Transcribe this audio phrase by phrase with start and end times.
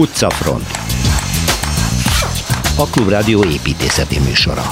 [0.00, 0.66] Utcafront
[2.76, 4.62] A Klubrádió építészeti műsora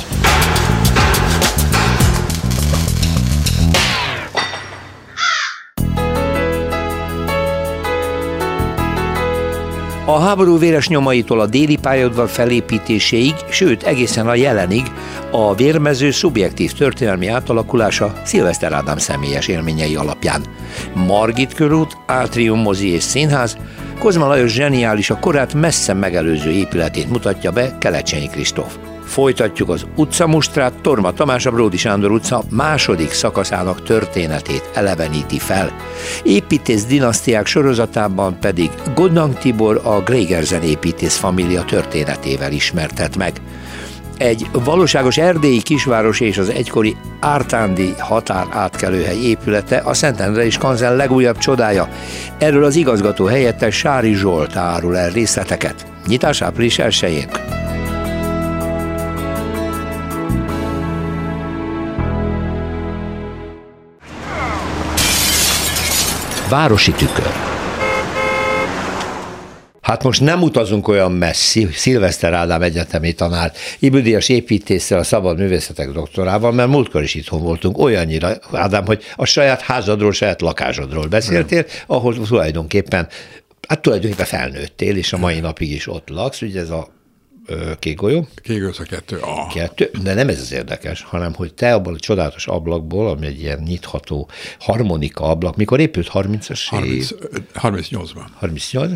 [10.05, 14.83] A háború véres nyomaitól a déli pályaudvar felépítéséig, sőt egészen a jelenig
[15.31, 20.43] a vérmező szubjektív történelmi átalakulása Szilveszter Ádám személyes élményei alapján.
[20.95, 23.57] Margit körút, Átrium mozi és színház,
[23.99, 28.77] Kozma Lajos zseniális a korát messze megelőző épületét mutatja be Kelecsényi Kristóf.
[29.05, 35.77] Folytatjuk az utcamustrát, Torma Tamás a Bródi Sándor utca második szakaszának történetét eleveníti fel.
[36.23, 43.33] Építész dinasztiák sorozatában pedig Godnang Tibor a Grégerzen építész família történetével ismertet meg.
[44.19, 50.97] Egy valóságos erdélyi kisváros és az egykori Ártándi határ átkelőhely épülete a Szentendre és Kanzen
[50.97, 51.89] legújabb csodája.
[52.39, 55.87] Erről az igazgató helyettes Sári Zsolt árul el részleteket.
[56.07, 57.29] Nyitás április 1
[66.49, 67.48] Városi tükör.
[69.89, 75.91] Hát most nem utazunk olyan messzi, Szilveszter Ádám egyetemi tanár, Ibüdias építéssel, a szabad művészetek
[75.91, 81.65] doktorával, mert múltkor is itthon voltunk, olyannyira, Ádám, hogy a saját házadról, saját lakásodról beszéltél,
[81.87, 83.09] ahol tulajdonképpen
[83.69, 86.89] Hát tulajdonképpen felnőttél, és a mai napig is ott laksz, ugye ez a
[87.79, 88.29] kék golyó.
[88.43, 89.47] Kék a kettő A.
[89.55, 93.41] Kettő, de nem ez az érdekes, hanem hogy te abból a csodálatos ablakból, ami egy
[93.41, 94.29] ilyen nyitható
[94.59, 97.09] harmonika ablak, mikor épült 30-as 30,
[97.55, 98.27] 38-ban.
[98.35, 98.93] 38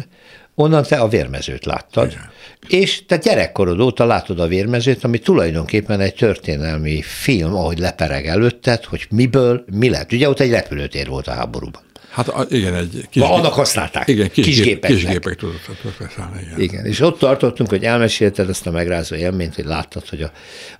[0.54, 2.30] onnan te a vérmezőt láttad, Igen.
[2.68, 8.84] és te gyerekkorod óta látod a vérmezőt, ami tulajdonképpen egy történelmi film, ahogy lepereg előtted,
[8.84, 10.12] hogy miből mi lett.
[10.12, 11.82] Ugye ott egy repülőtér volt a háborúban.
[12.12, 13.22] Hát igen, egy kis...
[13.22, 14.08] Ma annak használták.
[14.08, 14.90] Igen, kis, kis gépek.
[14.90, 16.60] Kis gépek tudott beszállni, igen.
[16.60, 16.86] igen.
[16.86, 20.30] és ott tartottunk, hogy elmesélted ezt a megrázó élményt, hogy láttad, hogy a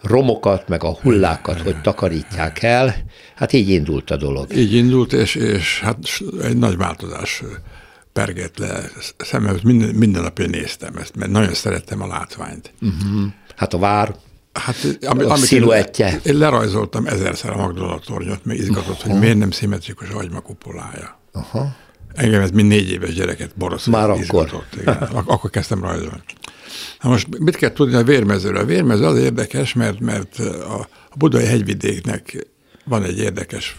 [0.01, 2.71] romokat, meg a hullákat, igen, hogy takarítják igen.
[2.71, 2.97] el.
[3.35, 4.57] Hát így indult a dolog.
[4.57, 5.99] Így indult, és, és hát
[6.43, 7.43] egy nagy változás
[8.13, 12.73] pergett le szemem, minden, minden nap én néztem ezt, mert nagyon szerettem a látványt.
[12.81, 13.33] Uh-huh.
[13.57, 14.15] Hát a vár,
[14.53, 16.21] Hát, ami, a sziluettje.
[16.25, 19.11] Én, lerajzoltam ezerszer a Magdala tornyot, mert izgatott, uh-huh.
[19.11, 21.21] hogy miért nem szimmetrikus a hagymakupolája.
[21.33, 21.77] Aha.
[22.15, 23.93] Engem ez mind négy éves gyereket boroszul.
[23.93, 24.65] Már akkor.
[24.81, 24.97] Igen.
[25.19, 26.23] Ak- akkor kezdtem rajzolni.
[27.01, 28.63] Na most mit kell tudni a vérmezőről?
[28.63, 30.81] A vérmező az érdekes, mert, mert a,
[31.11, 32.47] a budai hegyvidéknek
[32.85, 33.79] van egy érdekes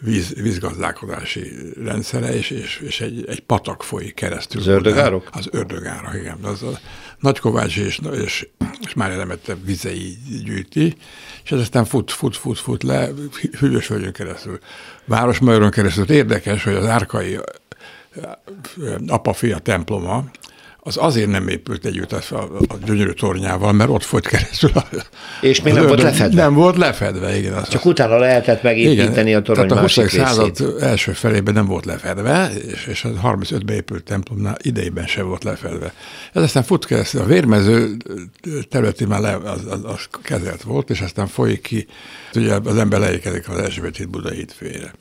[0.00, 1.52] víz, vízgazdálkodási
[1.84, 4.60] rendszere, és, és, és egy, egy patak folyik keresztül.
[4.60, 5.28] Az ördögárok?
[5.32, 6.38] Az ördögárok, igen.
[6.42, 6.78] Az a
[7.18, 8.48] Nagykovács és, és,
[8.80, 10.96] és már elemette vizei gyűjti,
[11.44, 13.08] és ez aztán fut, fut, fut, fut le,
[13.58, 14.58] Hűvösvölgyön keresztül,
[15.04, 16.10] Városmajoron keresztül.
[16.10, 17.38] Érdekes, hogy az árkai
[19.06, 20.24] apa-fia temploma,
[20.82, 22.36] az azért nem épült együtt a,
[22.68, 24.70] a gyönyörű tornyával, mert ott folyt keresztül.
[24.74, 24.84] A,
[25.40, 26.42] és még nem volt lefedve?
[26.42, 27.52] Nem volt lefedve, igen.
[27.52, 30.12] Az Csak az, utána lehetett megépíteni igen, a torony tehát a 20.
[30.12, 35.44] század első felében nem volt lefedve, és, és a 35-ben épült templomnál idejében sem volt
[35.44, 35.92] lefedve.
[36.32, 37.96] Ez aztán fut keresztül, a vérmező
[38.68, 41.86] területi már le, az, az, az kezelt volt, és aztán folyik ki,
[42.34, 44.92] ugye az ember leékedik az Erzsébet híd Budai híd félre.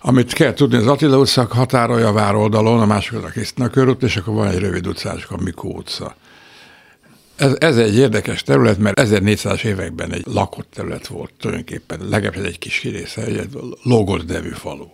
[0.00, 4.02] Amit kell tudni, az Attila utca határolja a vároldalon, a másik az a Krisztina körút,
[4.02, 6.16] és akkor van egy rövid utcások, a Mikó utca.
[7.36, 12.58] Ez, ez egy érdekes terület, mert 1400 években egy lakott terület volt tulajdonképpen, legalábbis egy
[12.58, 13.48] kis része, egy
[13.82, 14.86] Logod nevű falu.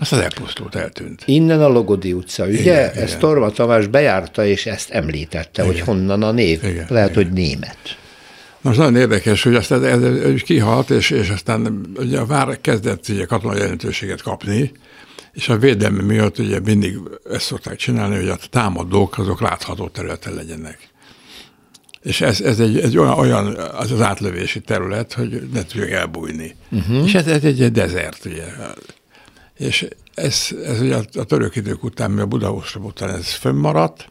[0.00, 1.22] Azt az elpusztult, eltűnt.
[1.26, 2.58] Innen a Logodi utca, ugye?
[2.58, 3.18] Igen, ezt igen.
[3.18, 5.74] Torma Tamás bejárta, és ezt említette, igen.
[5.74, 6.64] hogy honnan a név.
[6.64, 7.24] Igen, Lehet, igen.
[7.24, 7.78] hogy német.
[8.64, 13.08] Most nagyon érdekes, hogy aztán ez, ez kihalt, és, és aztán ugye a vár kezdett
[13.08, 14.72] ugye katonai jelentőséget kapni,
[15.32, 16.98] és a védelme miatt ugye mindig
[17.30, 20.88] ezt szokták csinálni, hogy a támadók azok látható területen legyenek.
[22.02, 26.56] És ez, ez egy, egy olyan, olyan az, az átlövési terület, hogy ne tudjuk elbújni.
[26.70, 27.04] Uh-huh.
[27.04, 28.44] És ez, ez egy, egy dezert, ugye.
[29.56, 34.06] És ez, ez ugye a, a török idők után, mi a Budaostrom után ez fönnmaradt,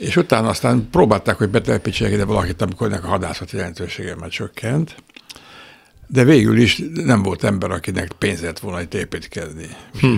[0.00, 4.94] és utána aztán próbálták, hogy betelepítsenek ide valakit, amikor ennek a hadászati jelentősége már csökkent,
[6.06, 9.76] de végül is nem volt ember, akinek pénzt lett volna itt építkezni.
[10.00, 10.14] Hm.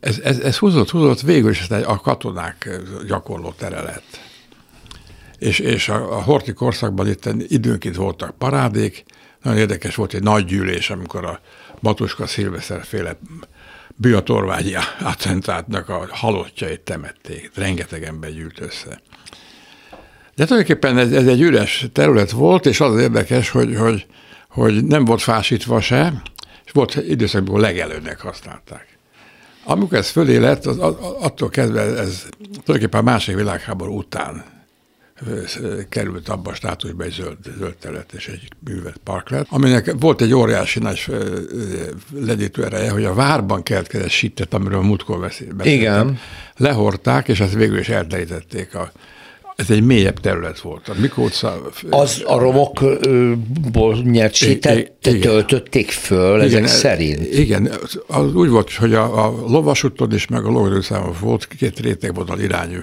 [0.00, 4.20] Ez, ez, ez húzott, húzott, végül is aztán a katonák gyakorló tere lett.
[5.38, 9.04] És, és a, a horti korszakban itt időnként voltak parádék,
[9.42, 11.40] nagyon érdekes volt egy nagy gyűlés, amikor a
[11.80, 13.18] Batuska Szilveszer féle
[13.96, 17.50] Biatorványi attentátnak a halottjait temették.
[17.54, 19.00] Rengeteg ember gyűlt össze.
[20.34, 24.06] De tulajdonképpen ez, ez egy üres terület volt, és az, az érdekes, hogy, hogy,
[24.48, 26.22] hogy nem volt fásítva se,
[26.64, 28.86] és volt időszakban legelőnek használták.
[29.64, 30.78] Amikor ez fölé lett, az,
[31.20, 34.44] attól kezdve ez tulajdonképpen a második világháború után
[35.88, 40.20] került abba a státusba egy zöld, zöld terület és egy művelt park lett, aminek volt
[40.20, 41.06] egy óriási nagy
[42.14, 45.66] ledítő ereje, hogy a várban keletkezett sittet, amiről múltkor beszéltem.
[45.66, 46.18] Igen.
[46.56, 48.92] Lehorták, és ezt végül is elterítették a
[49.56, 50.88] ez egy mélyebb terület volt.
[50.88, 51.62] A Mikóca...
[51.90, 57.34] Az a romokból nyert sitet töltötték föl igen, ezek szerint?
[57.34, 57.70] Igen,
[58.06, 62.78] az úgy volt, hogy a, a lovasúton és meg a lovagyőszámon volt két rétegvonal irányú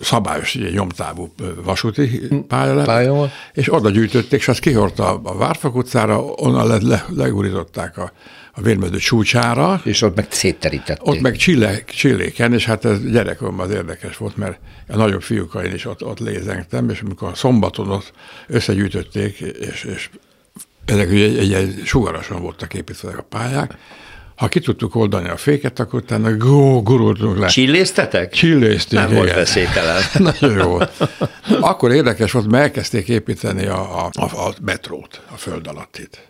[0.00, 1.32] szabályos ilyen nyomtávú
[1.64, 6.78] vasúti pálya lett, pálya és oda gyűjtötték, és azt kihordta a Várfak utcára, onnan le,
[6.82, 8.12] le, legurították a,
[8.52, 9.80] a vérmező csúcsára.
[9.84, 11.06] És ott meg szétterítették.
[11.06, 14.58] Ott meg csille, csilléken, és hát ez gyerekom az érdekes volt, mert
[14.88, 18.12] a nagyobb fiúkkal én is ott, ott lézengtem, és amikor a szombaton ott
[18.46, 20.10] összegyűjtötték, és, és
[20.84, 23.78] ezek ugye egy, egy, egy sugarason voltak építve a pályák,
[24.40, 27.46] ha ki tudtuk oldani a féket, akkor utána gó, gurultunk le.
[27.46, 28.32] Csilléztetek?
[28.32, 29.02] Csilléztünk.
[29.02, 29.22] Nem igen.
[29.22, 30.02] volt veszélytelen.
[30.40, 30.78] Nagyon jó.
[31.60, 36.26] Akkor érdekes volt, mert elkezdték építeni a, a, a metrót, a föld alattit.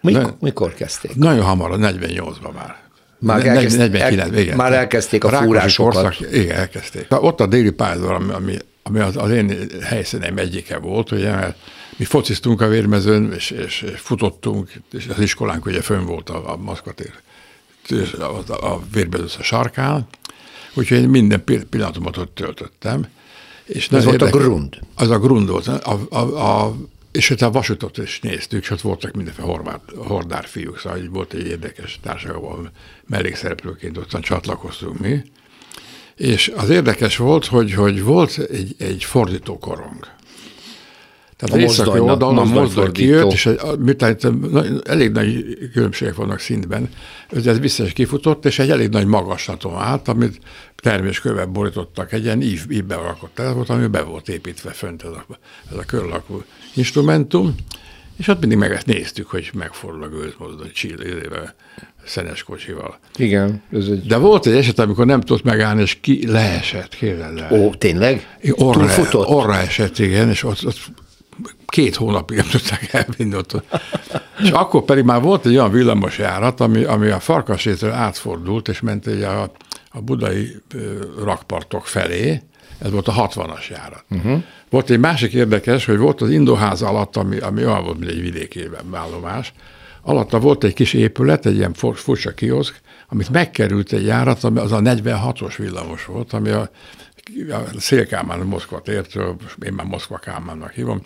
[0.00, 1.14] Mikor, ne, mikor kezdték?
[1.14, 2.76] Nagyon hamar, 48-ban már.
[3.18, 4.56] Már, elkezd, 49, el, igen.
[4.56, 6.20] már elkezdték a, a fúrásokat.
[6.32, 7.06] Igen, elkezdték.
[7.08, 11.56] Ott a déli pályadon, ami, ami, ami az, az én helyszínem egyike volt, ugye, mert
[11.96, 16.52] mi fociztunk a vérmezőn, és, és, és futottunk, és az iskolánk ugye fönn volt a,
[16.52, 17.12] a Maszkatér
[18.18, 20.06] a, a vérbelősz a sarkán,
[20.74, 23.06] úgyhogy én minden pillanatomat ott töltöttem.
[23.64, 24.78] És Ez volt a grund?
[24.94, 25.66] Az a grund volt.
[25.66, 26.76] A, a, a,
[27.12, 31.32] és ott a vasutat is néztük, és ott voltak mindenféle horvát, hordár fiúk, szóval volt
[31.32, 32.70] egy érdekes társaság, ahol
[33.06, 35.22] mellékszereplőként ottan csatlakoztunk mi.
[36.16, 40.06] És az érdekes volt, hogy, hogy volt egy, egy fordítókorong.
[41.38, 43.48] Tehát a északi oldalon a mozdony kijött, és
[43.78, 44.16] miután
[44.84, 46.88] elég nagy különbségek vannak szintben,
[47.44, 50.38] ez vissza is kifutott, és egy elég nagy magaslaton állt, amit
[50.76, 55.10] terméskövet borítottak, egy ilyen ív, ívbe rakott el volt, ami be volt építve fönt ez
[55.10, 55.24] a,
[55.70, 56.42] ez a körlakú
[56.74, 57.54] instrumentum,
[58.16, 61.54] és ott mindig meg ezt néztük, hogy megfordul a gőzmozdony csillével,
[62.04, 62.98] szenes kocsival.
[63.16, 63.62] Igen.
[63.72, 64.06] Ez egy...
[64.06, 67.52] De volt egy eset, amikor nem tudott megállni, és ki leesett, képzeld el.
[67.52, 68.38] Ó, tényleg?
[68.50, 70.78] Orra, orra esett, igen, és ott, ott
[71.68, 73.62] két hónapig nem tudták elvinni ott.
[74.42, 78.80] És akkor pedig már volt egy olyan villamos járat, ami, ami a Farkasétől átfordult, és
[78.80, 79.52] ment egy a,
[79.90, 80.56] a budai
[81.22, 82.42] rakpartok felé,
[82.78, 84.04] ez volt a 60-as járat.
[84.10, 84.42] Uh-huh.
[84.70, 88.20] Volt egy másik érdekes, hogy volt az Indoház alatt, ami, ami olyan volt, mint egy
[88.20, 89.52] vidékében állomás,
[90.02, 94.72] alatta volt egy kis épület, egy ilyen furcsa kioszk, amit megkerült egy járat, ami az
[94.72, 96.70] a 46-os villamos volt, ami a,
[97.50, 101.00] a Szélkámán Moszkva tértől, én már Moszkva Kálmánnak hívom,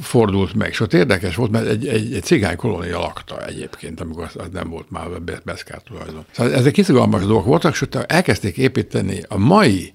[0.00, 0.70] fordult meg.
[0.70, 4.48] És ott érdekes volt, mert egy, egy, egy cigány kolónia lakta egyébként, amikor az, az
[4.52, 5.06] nem volt már
[5.44, 6.24] Beszkár tulajdon.
[6.30, 9.92] Szóval ezek izgalmas dolgok voltak, és utána elkezdték építeni a mai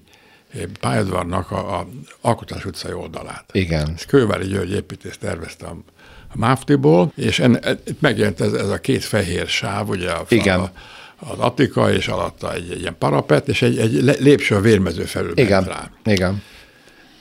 [0.80, 1.88] pályadvarnak a, a
[2.20, 3.44] Alkotás utcai oldalát.
[3.52, 3.92] Igen.
[3.96, 5.76] Ez Kővári György építész tervezte a,
[6.28, 10.60] a Máftiból, és en, en, megjelent ez, ez a két fehér sáv, ugye a, Igen.
[10.60, 10.70] a,
[11.18, 15.32] az Attika, és alatta egy, egy ilyen parapet, és egy, egy lépső a vérmező felül
[15.38, 15.64] Igen.
[15.64, 15.90] rá.
[16.04, 16.42] Igen.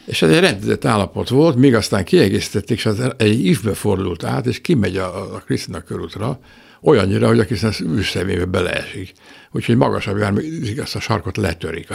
[0.05, 4.45] És ez egy rendezett állapot volt, míg aztán kiegészítették, és az egy ívbe fordult át,
[4.45, 6.39] és kimegy a, a Krisztina körútra,
[6.81, 9.13] olyannyira, hogy a Krisztina űrszemébe beleesik.
[9.51, 10.33] Úgyhogy magasabb jár,
[10.81, 11.87] azt a sarkot letörik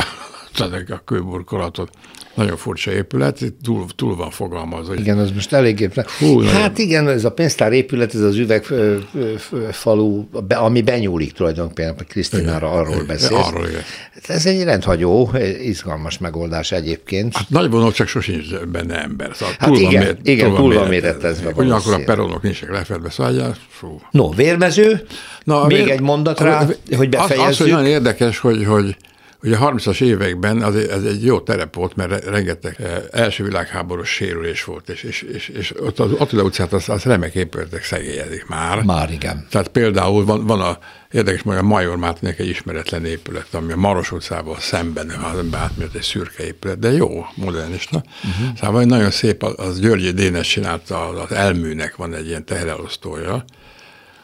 [0.55, 1.91] a, a kőburkolatot.
[2.35, 4.95] Nagyon furcsa épület, túl, túl van fogalmazva.
[4.95, 5.89] Igen, az most eléggé...
[6.19, 6.73] Hú, hát nagyon...
[6.77, 13.37] igen, ez a pénztár épület, ez az üvegfalu, ami benyúlik tulajdonképpen, Krisztinára arról beszél.
[13.37, 13.83] Arról, igen.
[14.15, 15.31] Hát ez egy rendhagyó,
[15.63, 17.37] izgalmas megoldás egyébként.
[17.37, 19.31] Hát nagy vonal csak sosincs benne ember.
[19.35, 21.53] Szóval hát túl igen, van, igen, túl van méretezve.
[21.55, 24.01] Ugyanakkor a peronok nincsenek lefedve, szóval fú.
[24.11, 25.07] No, vérmező,
[25.45, 25.91] Na, még vér...
[25.91, 27.45] egy mondat rá, hogy befejezzük.
[27.45, 28.97] Az, az, hogy nagyon érdekes, hogy, hogy
[29.43, 34.09] Ugye a 30-as években az, ez egy jó terep volt, mert rengeteg eh, első világháborús
[34.09, 38.47] sérülés volt, és, és, és, és ott az Attila utcát az, az remek épületek szegélyezik
[38.47, 38.83] már.
[38.83, 39.47] Már igen.
[39.51, 40.79] Tehát például van, van a
[41.11, 45.61] érdekes hogy a Major Mátének egy ismeretlen épület, ami a Maros utcával szemben az ember
[45.61, 48.03] átmért egy szürke épület, de jó, modernista.
[48.25, 48.57] Uh-huh.
[48.61, 53.45] Szóval nagyon szép, az Györgyi Dénes csinálta, az elműnek van egy ilyen teherelosztója,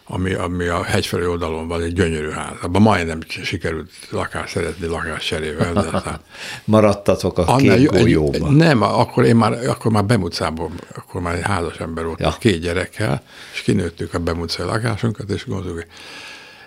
[0.07, 2.55] ami, ami a hegyfelé oldalon van, egy gyönyörű ház.
[2.63, 5.73] Abban majdnem sikerült lakás szeretni lakás cserével.
[5.73, 6.21] De aztán
[6.65, 8.55] Maradtatok a két golyóban.
[8.55, 12.37] Nem, akkor én már, akkor már Bemucában, akkor már egy házas ember volt, ja.
[12.39, 15.87] két gyerekkel, és kinőttük a Bemucai lakásunkat, és gondoltuk,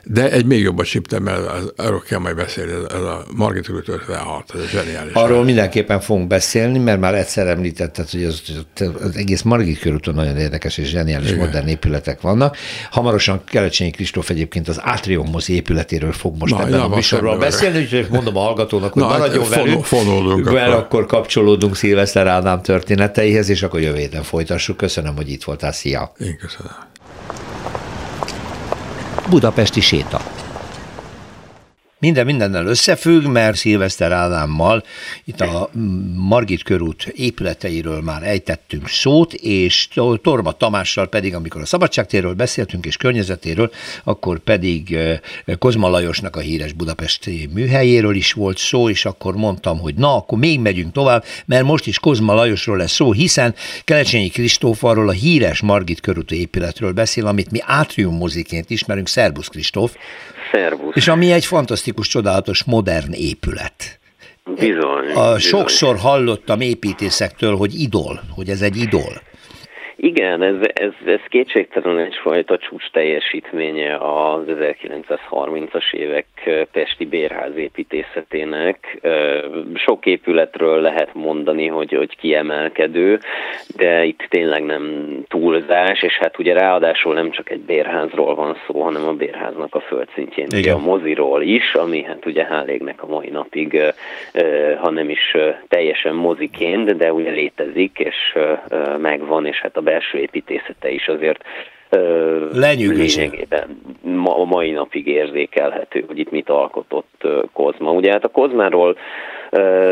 [0.10, 1.40] De egy még jobbat csíptem, mert
[1.76, 5.14] arról kell majd beszélni, ez a Margit körül 56, ez zseniális.
[5.14, 8.42] Arról mindenképpen fogunk beszélni, mert már egyszer említetted, hogy az,
[9.02, 11.46] az egész Margit körúton nagyon érdekes és zseniális Igen.
[11.46, 12.58] modern épületek vannak.
[12.92, 17.80] Hamarosan Kelecsényi Kristóf egyébként az Atrium mozi épületéről fog most Na, ebben a műsorról beszélni,
[17.80, 20.58] úgyhogy mondom a hallgatónak, hogy Na, maradjon velünk, fonolunk, akkor.
[20.58, 24.78] akkor kapcsolódunk Szilveszter Ádám történeteihez, és akkor jövő héten folytassuk.
[24.78, 25.72] Köszönöm, hogy itt voltál.
[25.72, 26.12] Szia!
[26.20, 26.72] Én köszönöm.
[29.30, 30.37] Budapesti séta.
[32.00, 34.84] Minden mindennel összefügg, mert Szilveszter Ádámmal
[35.24, 35.70] itt a
[36.16, 39.88] Margit körút épületeiről már ejtettünk szót, és
[40.22, 43.72] Torma Tamással pedig, amikor a Szabadságtérről beszéltünk és környezetéről,
[44.04, 44.98] akkor pedig
[45.60, 50.38] Kozma Lajosnak a híres budapesti műhelyéről is volt szó, és akkor mondtam, hogy na, akkor
[50.38, 55.12] még megyünk tovább, mert most is Kozma Lajosról lesz szó, hiszen Kelecsényi Kristóf arról a
[55.12, 59.08] híres Margit körúti épületről beszél, amit mi átrium moziként ismerünk.
[59.08, 59.96] Szerbusz Kristóf!
[60.52, 60.96] Szervusz.
[60.96, 64.00] És ami egy fantasztikus, csodálatos, modern épület.
[64.46, 65.12] Bizony.
[65.14, 65.40] A, bizony.
[65.40, 69.22] Sokszor hallottam építészektől, hogy idol, hogy ez egy idol.
[70.00, 76.26] Igen, ez, ez, ez kétségtelenül egyfajta csúcs teljesítménye az 1930-as évek
[76.72, 79.00] Pesti bérház építészetének.
[79.74, 83.20] Sok épületről lehet mondani, hogy, hogy kiemelkedő,
[83.76, 88.82] de itt tényleg nem túlzás, és hát ugye ráadásul nem csak egy bérházról van szó,
[88.82, 90.76] hanem a bérháznak a földszintjén, Igen.
[90.76, 93.82] a moziról is, ami hát ugye hálégnek a mai napig,
[94.78, 95.36] ha nem is
[95.68, 98.38] teljesen moziként, de ugye létezik, és
[98.98, 101.44] megvan, és hát a belső építészete is azért
[102.54, 107.92] lényegében ma, a mai napig érzékelhető, hogy itt mit alkotott Kozma.
[107.92, 108.98] Ugye hát a Kozmáról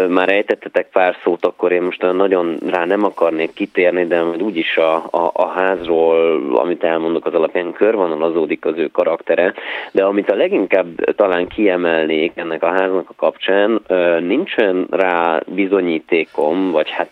[0.10, 4.96] már ejtettetek pár szót, akkor én most nagyon rá nem akarnék kitérni, de úgyis a,
[4.96, 9.54] a, a házról, amit elmondok az alapján, körvonalazódik az ő karaktere,
[9.92, 13.82] de amit a leginkább talán kiemelnék ennek a háznak a kapcsán,
[14.20, 17.12] nincsen rá bizonyítékom, vagy hát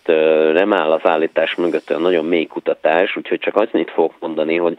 [0.52, 4.73] nem áll az állítás mögött olyan nagyon mély kutatás, úgyhogy csak annyit fogok mondani, hogy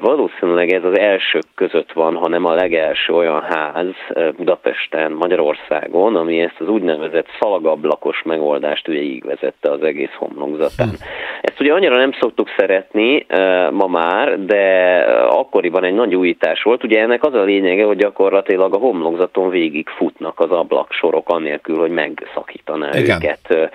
[0.00, 3.94] valószínűleg ez az elsők között van, hanem a legelső olyan ház
[4.36, 10.88] Budapesten, Magyarországon, ami ezt az úgynevezett szalagablakos megoldást ugye vezette az egész homlokzatán.
[10.88, 10.94] Hm.
[11.40, 13.26] Ezt ugye annyira nem szoktuk szeretni
[13.70, 14.98] ma már, de
[15.28, 16.84] akkoriban egy nagy újítás volt.
[16.84, 21.90] Ugye ennek az a lényege, hogy gyakorlatilag a homlokzaton végig futnak az ablaksorok, anélkül, hogy
[21.90, 23.16] megszakítaná Igen.
[23.16, 23.72] őket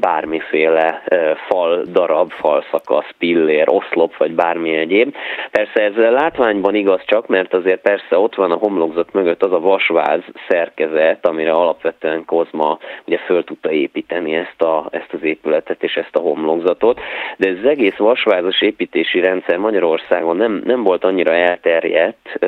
[0.00, 1.02] bármiféle
[1.48, 5.14] fal darab, falszakasz, pillér, oszlop, vagy bármi egyéb.
[5.50, 9.60] Persze ez látványban igaz csak, mert azért persze ott van a homlokzat mögött az a
[9.60, 15.94] vasváz szerkezet, amire alapvetően Kozma ugye föl tudta építeni ezt, a, ezt az épületet és
[15.94, 17.00] ezt a homlokzatot,
[17.36, 22.38] de ez az egész vasvázas építési rendszer Magyarországon nem, nem volt annyira elterjedt,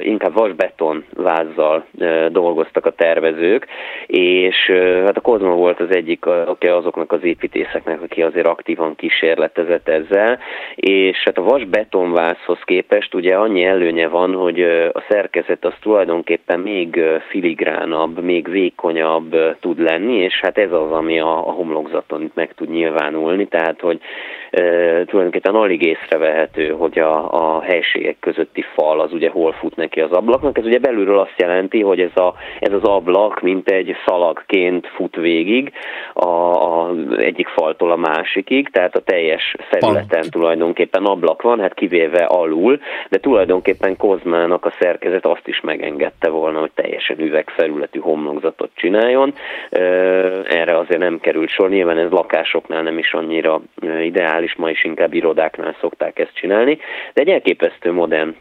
[0.00, 1.84] inkább vasbeton vázzal
[2.28, 3.66] dolgoztak a tervezők,
[4.06, 4.70] és
[5.04, 6.26] hát a Kozma volt az egyik
[6.60, 10.38] azoknak az építészeknek, aki azért aktívan kísérletezett ezzel,
[10.74, 14.60] és hát a vasbetonvázhoz képest ugye annyi előnye van, hogy
[14.92, 20.90] a szerkezet az tulajdonképpen még filigránabb, még vékony hatékonyabb tud lenni, és hát ez az,
[20.90, 24.00] ami a, a homlokzaton meg tud nyilvánulni, tehát hogy
[24.50, 24.60] e,
[25.04, 30.12] tulajdonképpen alig észrevehető, hogy a, a helységek közötti fal az ugye hol fut neki az
[30.12, 30.58] ablaknak.
[30.58, 35.16] Ez ugye belülről azt jelenti, hogy ez, a, ez az ablak mint egy szalagként fut
[35.16, 35.72] végig
[36.14, 42.24] a, a egyik faltól a másikig, tehát a teljes felületen tulajdonképpen ablak van, hát kivéve
[42.24, 49.34] alul, de tulajdonképpen Kozmának a szerkezet azt is megengedte volna, hogy teljesen üvegfelületű homlokzatot csináljon.
[50.48, 51.68] Erre azért nem került sor.
[51.68, 53.60] Nyilván ez lakásoknál nem is annyira
[54.02, 56.78] ideális, ma is inkább irodáknál szokták ezt csinálni,
[57.12, 58.34] de egy elképesztő modern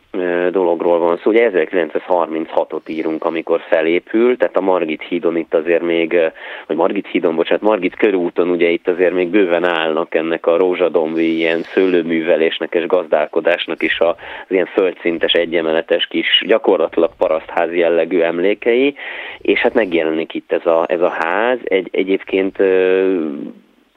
[0.52, 1.30] dologról van szó.
[1.30, 6.20] Ugye 1936-ot írunk, amikor felépül, tehát a Margit hídon itt azért még,
[6.68, 11.36] vagy Margit hídon, bocsánat, Margit körúton ugye itt azért még bőven állnak ennek a rózsadombi
[11.36, 14.16] ilyen szőlőművelésnek és gazdálkodásnak is az
[14.48, 18.96] ilyen földszintes egyemeletes kis gyakorlatilag parasztházi jellegű emlékei,
[19.38, 22.58] és hát megjelenik itt ez a, ez a ház, egy, egyébként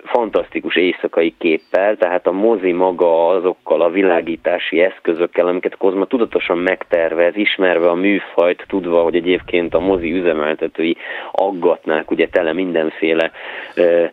[0.05, 7.37] fantasztikus éjszakai képpel, tehát a mozi maga azokkal a világítási eszközökkel, amiket Kozma tudatosan megtervez,
[7.37, 10.97] ismerve a műfajt, tudva, hogy egyébként a mozi üzemeltetői
[11.33, 13.31] aggatnák ugye tele mindenféle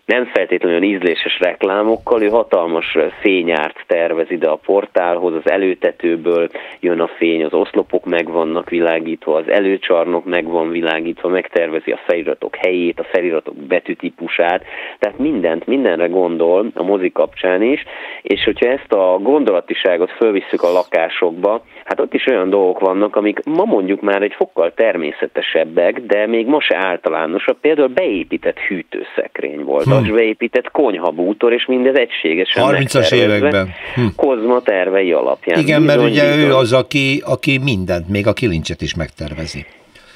[0.06, 7.08] nem feltétlenül ízléses reklámokkal, ő hatalmas fényárt tervez ide a portálhoz, az előtetőből jön a
[7.08, 13.00] fény, az oszlopok meg vannak világítva, az előcsarnok meg van világítva, megtervezi a feliratok helyét,
[13.00, 14.64] a feliratok betűtípusát,
[15.00, 17.84] tehát mindent, mindent mindenre gondol a mozi kapcsán is,
[18.22, 23.40] és hogyha ezt a gondolatiságot fölvisszük a lakásokba, hát ott is olyan dolgok vannak, amik
[23.46, 27.58] ma mondjuk már egy fokkal természetesebbek, de még ma se általánosabb.
[27.62, 29.92] Például beépített hűtőszekrény volt, hm.
[29.92, 33.70] az beépített konyhabútor, és mindez egységesen 30-as években.
[33.96, 34.02] Hm.
[34.16, 35.60] Kozma tervei alapján.
[35.60, 39.66] Igen, mert ugye ő az, aki, aki mindent, még a kilincset is megtervezi.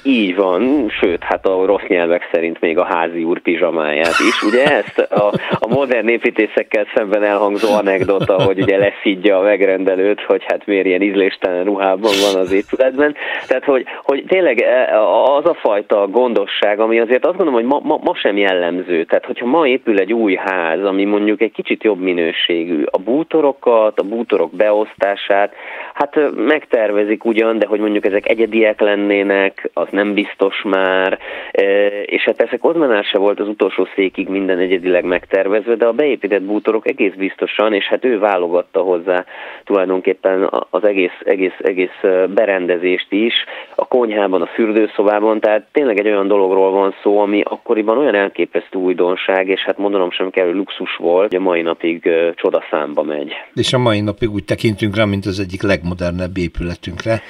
[0.06, 4.42] Így van, sőt, hát a rossz nyelvek szerint még a házi úr pizsamáját is.
[4.42, 10.44] Ugye ezt a, a modern építészekkel szemben elhangzó anekdota, hogy ugye leszídja a megrendelőt, hogy
[10.46, 13.14] hát miért ilyen ízléstelen ruhában van az épületben.
[13.46, 15.00] Tehát, hogy, hogy tényleg e,
[15.36, 19.04] az a fajta gondosság, ami azért azt gondolom, hogy ma, ma, ma sem jellemző.
[19.04, 24.00] Tehát, hogyha ma épül egy új ház, ami mondjuk egy kicsit jobb minőségű, a bútorokat,
[24.00, 25.54] a bútorok beosztását,
[25.94, 31.18] hát megtervezik ugyan, de hogy mondjuk ezek egyediek lennének, az nem biztos már,
[31.52, 35.92] e, és hát persze Kozmanál se volt az utolsó székig minden egyedileg megtervezve, de a
[35.92, 39.24] beépített bútorok egész biztosan, és hát ő válogatta hozzá
[39.64, 43.34] tulajdonképpen az egész, egész, egész e, berendezést is,
[43.74, 48.78] a konyhában, a fürdőszobában, tehát tényleg egy olyan dologról van szó, ami akkoriban olyan elképesztő
[48.78, 53.02] újdonság, és hát mondanom sem kell, hogy luxus volt, hogy a mai napig e, csodaszámba
[53.02, 53.32] megy.
[53.54, 57.22] És a mai napig úgy tekintünk rá, mint az egyik legmodernebb épületünkre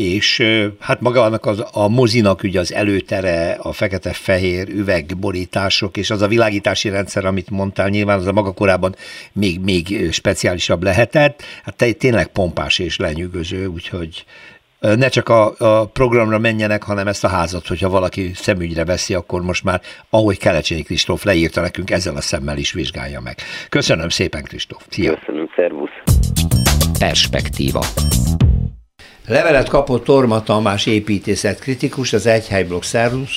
[0.00, 0.42] és
[0.80, 6.88] hát magának az, a mozinak ugye az előtere, a fekete-fehér üvegborítások, és az a világítási
[6.88, 8.94] rendszer, amit mondtál, nyilván az a maga korában
[9.32, 14.24] még, még speciálisabb lehetett, hát tényleg pompás és lenyűgöző, úgyhogy
[14.80, 19.42] ne csak a, a programra menjenek, hanem ezt a házat, hogyha valaki szemügyre veszi, akkor
[19.42, 19.80] most már,
[20.10, 23.36] ahogy Kelecsényi Kristóf leírta nekünk, ezzel a szemmel is vizsgálja meg.
[23.68, 24.82] Köszönöm szépen, Kristóf.
[24.88, 25.14] Szia!
[25.14, 25.90] Köszönöm, szervusz!
[26.98, 27.80] Perspektíva.
[29.30, 32.82] Levelet kapott Torma Tamás építészetkritikus, az Egyhelyblokk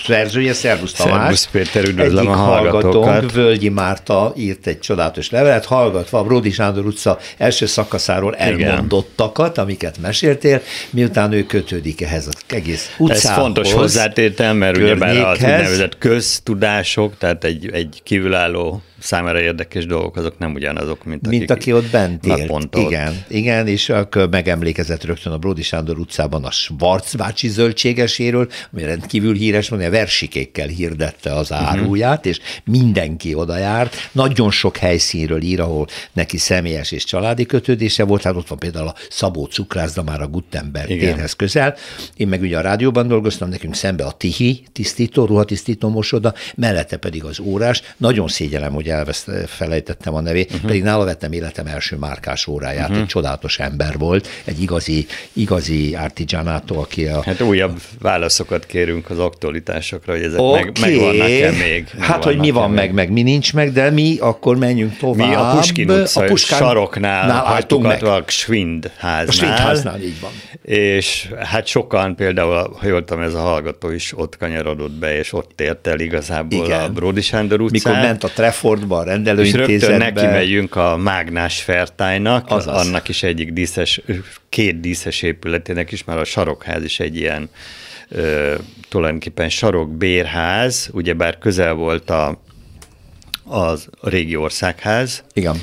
[0.05, 1.19] szerzője, Szervusz Tamás.
[1.19, 3.31] Szervusz Péter, üdvözlöm Egyik a hallgatókat.
[3.31, 9.97] Völgyi Márta írt egy csodálatos levelet, hallgatva a Bródi Sándor utca első szakaszáról elmondottakat, amiket
[10.01, 13.25] meséltél, miután ő kötődik ehhez az egész utcához.
[13.25, 20.15] Ez fontos hozzátétel, mert ugyebár az úgynevezett köztudások, tehát egy, egy kívülálló számára érdekes dolgok,
[20.15, 22.75] azok nem ugyanazok, mint, mint aki ott bent élt.
[22.75, 23.25] Igen, ott.
[23.29, 29.69] igen, és akkor megemlékezett rögtön a Bródi Sándor utcában a Schwarzbácsi zöldségeséről, ami rendkívül híres
[29.69, 31.63] van, a versikékkel hirdette az mhm.
[31.63, 32.31] áruját, uh-huh.
[32.31, 33.95] és mindenki oda járt.
[34.11, 38.87] Nagyon sok helyszínről ír, ahol neki személyes és családi kötődése volt, hát ott van például
[38.87, 41.75] a Szabó cukrászda már a Gutenberg térhez közel.
[42.15, 47.23] Én meg ugye a rádióban dolgoztam, nekünk szembe a Tihi tisztító, ruhatisztító mosoda, mellette pedig
[47.23, 47.81] az órás.
[47.97, 50.65] Nagyon szégyelem, hogy elfelejtettem a nevét, uh-huh.
[50.65, 53.01] pedig nála vettem életem első márkás óráját, uh-huh.
[53.01, 57.21] egy csodálatos ember volt, egy igazi, igazi artigianato, aki a...
[57.23, 60.63] Hát újabb válaszokat kérünk az aktualitásokra, hogy ezek okay.
[60.63, 61.87] meg, megvannak-e még.
[61.97, 65.27] Meg hát, hogy mi van meg, meg, mi nincs meg, de mi akkor menjünk tovább.
[65.27, 66.59] Mi a Puskin utca a Puskán...
[66.59, 68.03] saroknál hagytuk meg.
[68.03, 69.27] a Schwind háznál.
[69.27, 70.31] A Schwind háznál, így van.
[70.61, 75.33] És hát sokan például, ha jól tudom, ez a hallgató is ott kanyarodott be, és
[75.33, 76.81] ott ért el igazából Igen.
[76.81, 77.93] a Bródi Sándor utcán.
[77.93, 79.73] Mikor ment a Trefford boltba, a rendelőintézetbe.
[79.73, 82.87] És rögtön neki megyünk a Mágnás Fertájnak, Azaz.
[82.87, 84.01] annak is egyik díszes,
[84.49, 87.49] két díszes épületének is, mert a sarokház is egy ilyen
[88.09, 88.55] ö,
[88.89, 92.41] tulajdonképpen sarokbérház, ugyebár közel volt a,
[93.43, 95.23] az régi országház.
[95.33, 95.55] Igen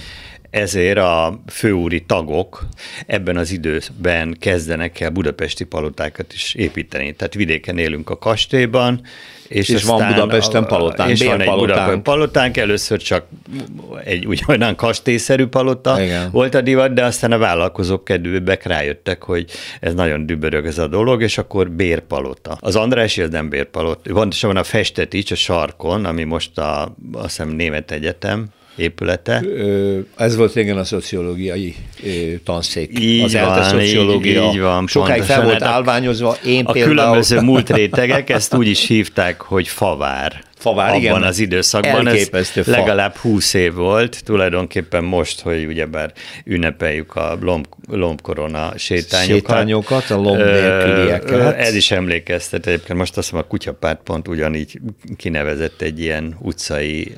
[0.51, 2.67] ezért a főúri tagok
[3.07, 7.13] ebben az időben kezdenek el budapesti palotákat is építeni.
[7.13, 9.01] Tehát vidéken élünk a kastélyban,
[9.51, 13.25] és, és van Budapesten palotánk, És van egy Budapesten palotánk, először csak
[14.05, 16.31] egy ugyanolyan kastélyszerű palota Igen.
[16.31, 20.87] volt a divat, de aztán a vállalkozók kedvűbbek rájöttek, hogy ez nagyon dübörög ez a
[20.87, 22.57] dolog, és akkor bérpalota.
[22.61, 27.49] Az Andrási az nem bérpalota, van a Festetics a sarkon, ami most a, azt hiszem
[27.49, 29.43] Német Egyetem, épülete.
[30.17, 31.75] Ez volt régen a szociológiai
[32.45, 32.99] tanszék.
[32.99, 34.43] Így az van, szociológia.
[34.43, 34.87] Így, így van.
[34.87, 36.37] Sokáig fel volt hát állványozva.
[36.45, 36.95] Én a például...
[36.95, 40.49] különböző múlt rétegek ezt úgy is hívták, hogy favár.
[40.61, 41.23] Favár, abban igen.
[41.23, 42.09] az időszakban.
[42.09, 42.71] Ez fa.
[42.71, 46.13] legalább húsz év volt, tulajdonképpen most, hogy ugyebár
[46.45, 49.37] ünnepeljük a lomb, lombkorona sétányokat.
[49.37, 51.57] Sétányokat, a lomb nélkülieket.
[51.59, 54.81] Ez is emlékeztet, egyébként most azt hiszem a kutyapárt pont ugyanígy
[55.17, 57.15] kinevezett egy ilyen utcai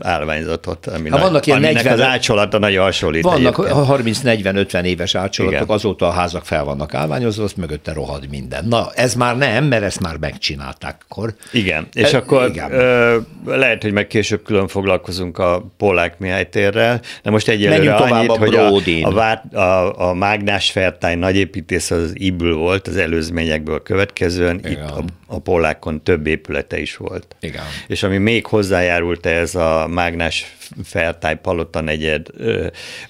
[0.00, 3.22] állványzatot, ami hát vannak ilyen aminek 40, az ácsolata nagyon hasonlít.
[3.22, 5.74] Vannak 30-40-50 éves ácsolatok, Igen.
[5.74, 8.64] azóta a házak fel vannak állványozva, azt mögötte rohad minden.
[8.64, 11.34] Na, ez már nem, mert ezt már megcsinálták akkor.
[11.52, 12.72] Igen, és e, akkor igen.
[12.72, 18.30] Ö, lehet, hogy meg később külön foglalkozunk a Polák Mihály térrel, de most egyelőre annyit,
[18.30, 24.58] a hogy a, a, a, a Mágnás Fertály nagyépítész az Ibül volt, az előzményekből következően,
[24.58, 24.72] igen.
[24.72, 27.36] itt a, a Polákon több épülete is volt.
[27.40, 27.62] Igen.
[27.86, 32.26] És ami még hozzájárult ez a Mágnás Fertály palota negyed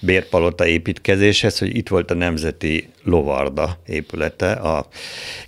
[0.00, 4.88] bérpalota építkezéshez, hogy itt volt a Nemzeti Lovarda épülete, a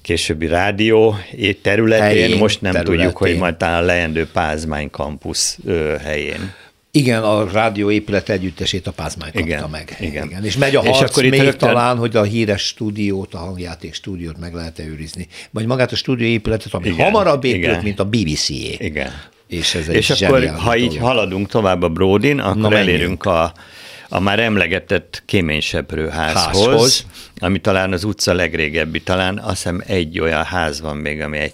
[0.02, 1.16] későbbi rádió
[1.62, 2.98] területén, helyén, most nem területén.
[2.98, 5.58] tudjuk, hogy majd talán a leendő Pázmány kampusz
[6.02, 6.54] helyén.
[6.96, 9.96] Igen, a rádió épület együttesét a Pázmány kapta igen, meg.
[10.00, 10.26] Igen.
[10.26, 10.44] igen.
[10.44, 11.68] És megy a harc és akkor még rögtön...
[11.68, 15.26] talán, hogy a híres stúdiót, a hangjáték stúdiót meg lehet őrizni.
[15.50, 17.82] Vagy magát a stúdió épületet, ami igen, hamarabb épült, igen.
[17.82, 18.76] mint a BBC-é.
[18.78, 19.10] Igen.
[19.46, 23.52] És, ez egy és akkor, ha így haladunk tovább a Bródin, akkor Na, elérünk a
[24.08, 27.06] a már emlegetett kéményseprő házhoz, házhoz,
[27.40, 31.52] ami talán az utca legrégebbi, talán azt hiszem egy olyan ház van még, ami egy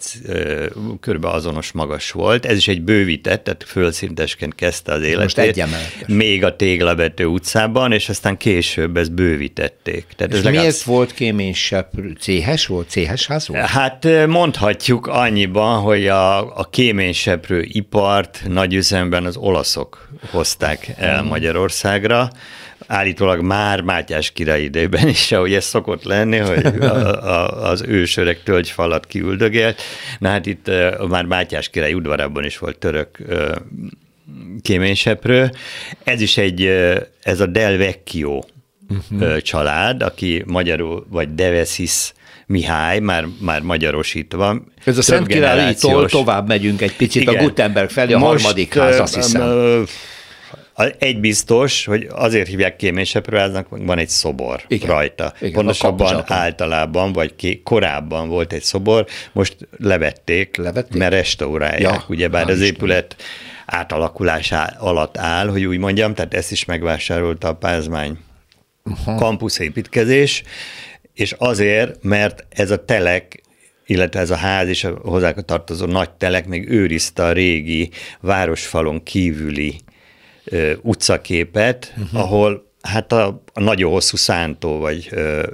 [1.00, 1.24] kb.
[1.24, 2.46] azonos magas volt.
[2.46, 5.56] Ez is egy bővített, tehát fölszintesként kezdte az életét.
[5.56, 10.06] Most Még a Téglavető utcában, és aztán később ezt bővítették.
[10.16, 10.80] Tehát és ez miért legalább...
[10.84, 12.16] volt kéményseprő?
[12.20, 12.88] Céhes volt?
[12.88, 13.64] Céhes ház volt?
[13.64, 21.28] Hát mondhatjuk annyiban, hogy a, a kéményseprő ipart nagy üzemben az olaszok hozták el hmm.
[21.28, 22.30] Magyarországra,
[22.86, 28.42] állítólag már Mátyás király idejében is, ahogy ez szokott lenni, hogy a, a, az ősöreg
[28.42, 29.82] tölgyfalat kiüldögélt.
[30.18, 30.70] Na hát itt
[31.08, 33.18] már Mátyás király udvarában is volt török
[34.62, 35.50] kéményseprő.
[36.04, 36.64] Ez is egy,
[37.22, 38.40] ez a Del Vecchio
[38.88, 39.38] uh-huh.
[39.38, 42.12] család, aki magyarul, vagy Devesis
[42.46, 44.62] Mihály, már, már magyarosítva.
[44.84, 47.36] Ez a Szent Királytól tovább megyünk egy picit Igen.
[47.36, 49.84] a Gutenberg felé, a Most, harmadik ház, azt hiszem.
[50.98, 54.88] Egy biztos, hogy azért hívják kéményseprőháznak, van egy szobor Igen.
[54.88, 55.32] rajta.
[55.40, 60.98] Igen, Pontosabban általában, vagy ké, korábban volt egy szobor, most levették, levették?
[60.98, 61.80] mert restaurálják.
[61.80, 63.16] Ja, ugyebár az épület
[63.66, 68.18] átalakulás alatt áll, hogy úgy mondjam, tehát ezt is megvásárolta a Pázmány
[68.84, 69.18] uh-huh.
[69.18, 70.42] kampusz építkezés,
[71.14, 73.42] és azért, mert ez a telek
[73.86, 77.90] illetve ez a ház és a hozzá tartozó nagy telek még őrizte a régi
[78.20, 79.80] városfalon kívüli
[80.44, 82.20] ö, utcaképet, uh-huh.
[82.20, 85.46] ahol hát a, a nagyon hosszú szántó vagy ö,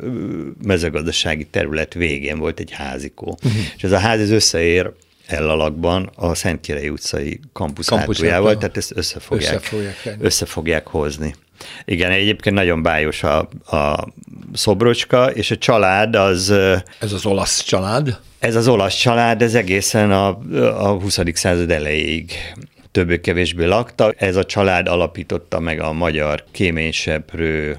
[0.62, 3.38] mezőgazdasági terület végén volt egy házikó.
[3.44, 3.62] Uh-huh.
[3.76, 4.92] És ez a ház ez összeér
[5.28, 10.86] Ellalakban a Szentkirei utcai kampusz, kampusz hátujával, tehát ezt össze fogják, össze fogják, össze fogják
[10.86, 11.34] hozni.
[11.84, 14.08] Igen, egyébként nagyon bájos a, a
[14.52, 16.50] szobrocska, és a család az...
[16.98, 18.18] Ez az olasz család?
[18.38, 21.18] Ez az olasz család, ez egészen a, a 20.
[21.32, 22.32] század elejéig
[22.98, 24.14] többé-kevésbé lakta.
[24.16, 27.78] Ez a család alapította meg a magyar kéményseprő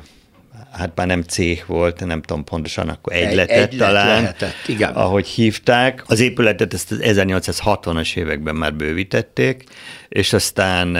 [0.71, 4.93] hát már nem cég volt, nem tudom pontosan, akkor egyletet egy talán, lehetett, igen.
[4.93, 6.03] ahogy hívták.
[6.08, 9.63] Az épületet ezt az 1860-as években már bővítették,
[10.10, 10.97] és aztán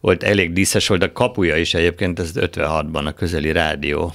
[0.00, 4.14] volt elég díszes volt, a kapuja is egyébként, ez 56-ban a közeli rádió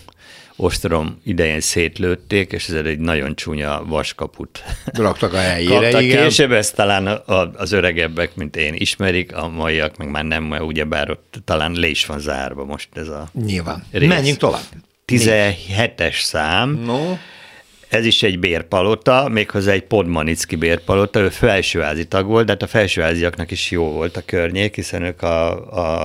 [0.55, 4.63] ostrom idején szétlőtték, és ez egy nagyon csúnya vaskaput.
[4.93, 6.23] Raktak a helyére, Kaptak igen.
[6.23, 7.21] Később ezt talán
[7.55, 12.05] az öregebbek, mint én ismerik, a maiak meg már nem, ugyebár ott talán le is
[12.05, 13.83] van zárva most ez a Nyilván.
[13.91, 14.07] Rész.
[14.09, 14.61] Menjünk tovább.
[15.07, 16.69] 17-es szám.
[16.69, 17.17] No.
[17.93, 22.67] Ez is egy bérpalota, méghozzá egy Podmanicki bérpalota, ő felsőházi tag volt, de hát a
[22.67, 25.51] felsőháziaknak is jó volt a környék, hiszen ők a,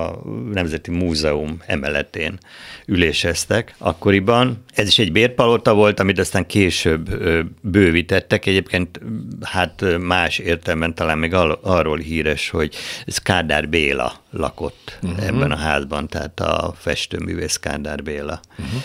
[0.05, 0.20] a
[0.53, 2.38] Nemzeti Múzeum emeletén
[2.87, 4.64] üléseztek akkoriban.
[4.74, 7.22] Ez is egy bérpalota volt, amit aztán később
[7.61, 8.46] bővítettek.
[8.46, 9.01] Egyébként
[9.42, 12.74] hát más értelemben talán még arról híres, hogy
[13.07, 15.27] ez Kádár Béla lakott uh-huh.
[15.27, 18.40] ebben a házban, tehát a festőművész Kádár Béla.
[18.59, 18.83] Uh-huh.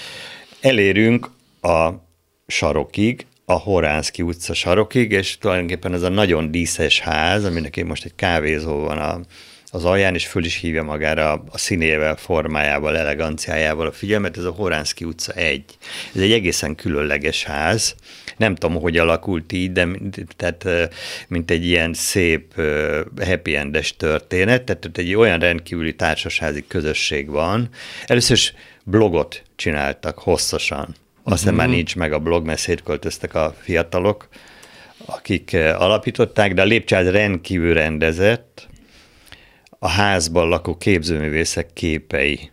[0.61, 1.29] Elérünk
[1.61, 1.89] a
[2.47, 8.05] sarokig, a Horánszki utca sarokig, és tulajdonképpen ez a nagyon díszes ház, aminek én most
[8.05, 9.19] egy kávézó van a,
[9.71, 14.51] az alján, és föl is hívja magára a, színével, formájával, eleganciájával a figyelmet, ez a
[14.51, 15.63] Horánszki utca egy.
[16.15, 17.95] Ez egy egészen különleges ház,
[18.37, 19.87] nem tudom, hogy alakult így, de
[20.35, 20.67] tehát,
[21.27, 22.61] mint egy ilyen szép
[23.21, 27.69] happy endes történet, tehát egy olyan rendkívüli társasházi közösség van.
[28.05, 28.53] Először is
[28.83, 31.67] blogot csináltak hosszasan aztán uh-huh.
[31.67, 34.27] már nincs meg a blog, mert szétköltöztek a fiatalok,
[35.05, 38.67] akik eh, alapították, de a lépcsőház rendkívül rendezett,
[39.79, 42.51] a házban lakó képzőművészek képei,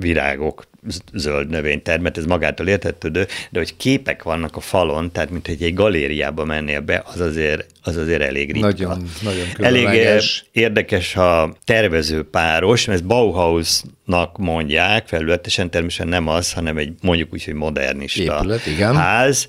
[0.00, 0.64] virágok,
[1.12, 5.74] zöld növénytermet, ez magától értetődő, de hogy képek vannak a falon, tehát mint hogy egy
[5.74, 8.68] galériába mennél be, az azért, az azért elég ritka.
[8.68, 16.28] Nagyon, nagyon Elég eh, érdekes a tervező páros, mert ezt Bauhausnak mondják, felületesen természetesen nem
[16.28, 18.94] az, hanem egy mondjuk úgy, hogy modernista Épület, igen.
[18.94, 19.48] ház.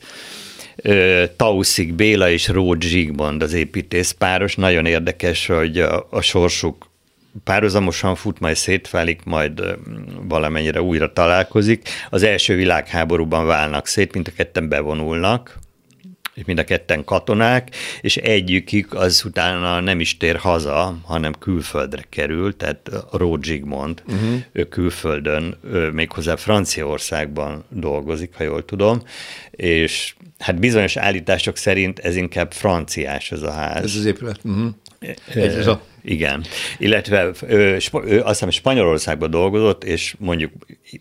[1.36, 4.56] Tauszik Béla és Ród Zsigmond az építészpáros.
[4.56, 6.87] Nagyon érdekes, hogy a, a sorsuk
[7.44, 9.78] párhuzamosan fut, majd szétválik, majd
[10.28, 11.90] valamennyire újra találkozik.
[12.10, 15.60] Az első világháborúban válnak szét, mint a ketten bevonulnak,
[16.34, 22.04] és mind a ketten katonák, és egyikük az utána nem is tér haza, hanem külföldre
[22.10, 24.44] kerül, tehát Ród Zsigmond, uh-huh.
[24.52, 29.02] ő külföldön, ő méghozzá Franciaországban dolgozik, ha jól tudom,
[29.52, 33.84] és hát bizonyos állítások szerint ez inkább franciás ez a ház.
[33.84, 34.40] Ez az épület.
[34.44, 34.74] Uh-huh.
[35.36, 35.82] Ez a...
[36.08, 36.44] Igen.
[36.78, 40.52] Illetve ő, ő azt hiszem Spanyolországban dolgozott, és mondjuk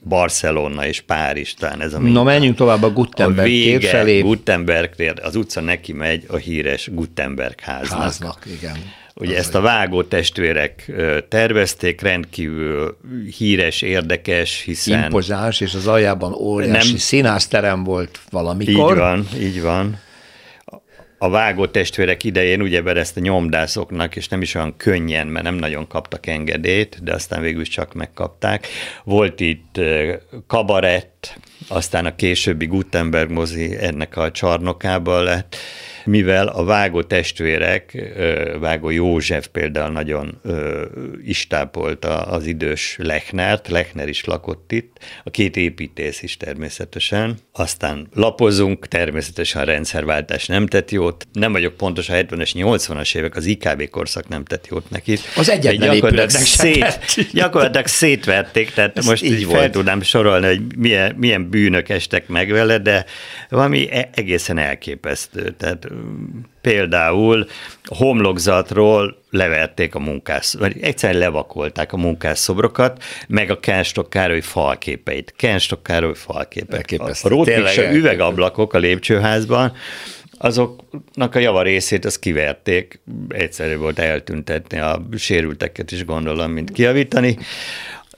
[0.08, 4.20] Barcelona és Párizs, talán ez a Na menjünk tovább a Gutenberg a vége, felé.
[4.20, 8.00] Gutenberg tér, az utca neki megy a híres Gutenberg háznak.
[8.00, 8.76] Háznak, igen.
[9.14, 10.92] Ugye az ezt a vágó testvérek
[11.28, 12.96] tervezték, rendkívül
[13.38, 15.02] híres, érdekes, hiszen...
[15.02, 16.98] Impozáns, és az aljában óriási nem...
[16.98, 18.92] színászterem volt valamikor.
[18.92, 20.04] Így van, így van
[21.18, 25.54] a vágó testvérek idején ugye ezt a nyomdászoknak, és nem is olyan könnyen, mert nem
[25.54, 28.66] nagyon kaptak engedélyt, de aztán végül csak megkapták.
[29.04, 29.80] Volt itt
[30.46, 35.56] kabarett, aztán a későbbi Gutenberg mozi ennek a csarnokában lett,
[36.06, 38.12] mivel a vágó testvérek,
[38.60, 40.40] vágó József például nagyon
[41.24, 47.38] istápolta az idős Lechnert, Lechner is lakott itt, a két építész is természetesen.
[47.52, 51.26] Aztán lapozunk, természetesen a rendszerváltás nem tett jót.
[51.32, 55.18] Nem vagyok pontos, a 70-es, 80-as évek, az IKB korszak nem tett jót neki.
[55.36, 57.00] Az egyetlen gyakorlatilag, szét,
[57.32, 62.28] gyakorlatilag szétverték, tehát Ez most így, így fel tudnám sorolni, hogy milyen, milyen bűnök estek
[62.28, 63.04] meg vele, de
[63.48, 65.54] valami e- egészen elképesztő.
[65.58, 65.88] Tehát
[66.60, 67.46] például
[67.84, 75.34] homlokzatról leverték a munkás, vagy egyszerűen levakolták a munkásszobrokat, meg a Kenstok Károly falképeit.
[75.36, 76.94] Kenstok Károly falképek.
[76.98, 79.72] A, a Rótmiksa üvegablakok a lépcsőházban,
[80.38, 87.38] azoknak a java részét azt kiverték, egyszerű volt eltüntetni a sérülteket is gondolom, mint kiavítani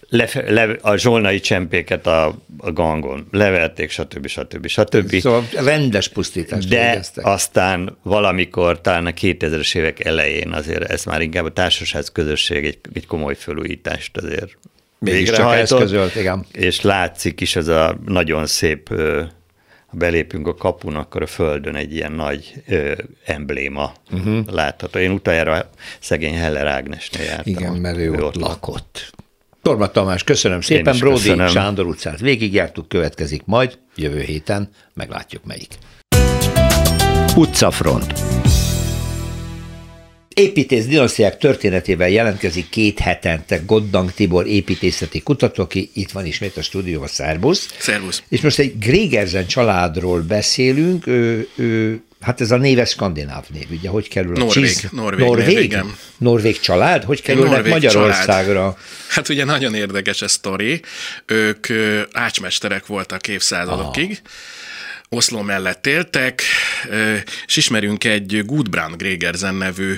[0.09, 4.27] le, le, a zsolnai csempéket a, a gangon, leverték, stb.
[4.27, 4.67] stb.
[4.67, 5.15] stb.
[5.15, 7.27] Szóval rendes pusztítást De végeztek.
[7.27, 12.79] aztán valamikor, talán a 2000-es évek elején azért ez már inkább a társaság közösség egy,
[12.95, 14.59] egy komoly felújítást azért
[14.99, 16.15] végrehajtott.
[16.15, 16.47] igen.
[16.53, 18.89] És látszik is ez a nagyon szép
[19.87, 22.93] ha belépünk a kapun, akkor a földön egy ilyen nagy ö,
[23.25, 24.47] embléma uh-huh.
[24.47, 24.99] látható.
[24.99, 27.53] Én utoljára szegény Heller Ágnesnél jártam.
[27.53, 29.13] Igen, mert ő, ő ott lakott.
[29.69, 30.99] Torma Tamás, köszönöm szépen.
[30.99, 31.47] Brody köszönöm.
[31.49, 35.69] Sándor utcát végigjártuk, következik majd jövő héten, meglátjuk melyik.
[37.37, 38.13] Utcafront.
[40.39, 46.63] Építész dinasztiák történetével jelentkezik két hetente Goddang Tibor építészeti kutató, aki itt van ismét a
[46.63, 47.75] stúdióban, szervusz.
[47.79, 48.23] Szervusz.
[48.29, 53.89] És most egy Grégerzen családról beszélünk, ő, ő Hát ez a néve skandináv név, ugye,
[53.89, 54.89] hogy kerül a Norvég, Csiz...
[54.91, 55.95] Norvég, Norvég, név, igen.
[56.19, 57.05] Norvég család?
[57.05, 58.53] Hogy kerülnek Norvég Magyarországra?
[58.53, 58.77] Család.
[59.09, 60.81] Hát ugye nagyon érdekes ez sztori.
[61.27, 61.67] Ők
[62.13, 64.21] ácsmesterek voltak évszázadokig.
[64.25, 64.31] Ah.
[65.11, 66.43] Oszló mellett éltek,
[67.47, 69.95] és ismerünk egy Gudbrand Gregersen nevű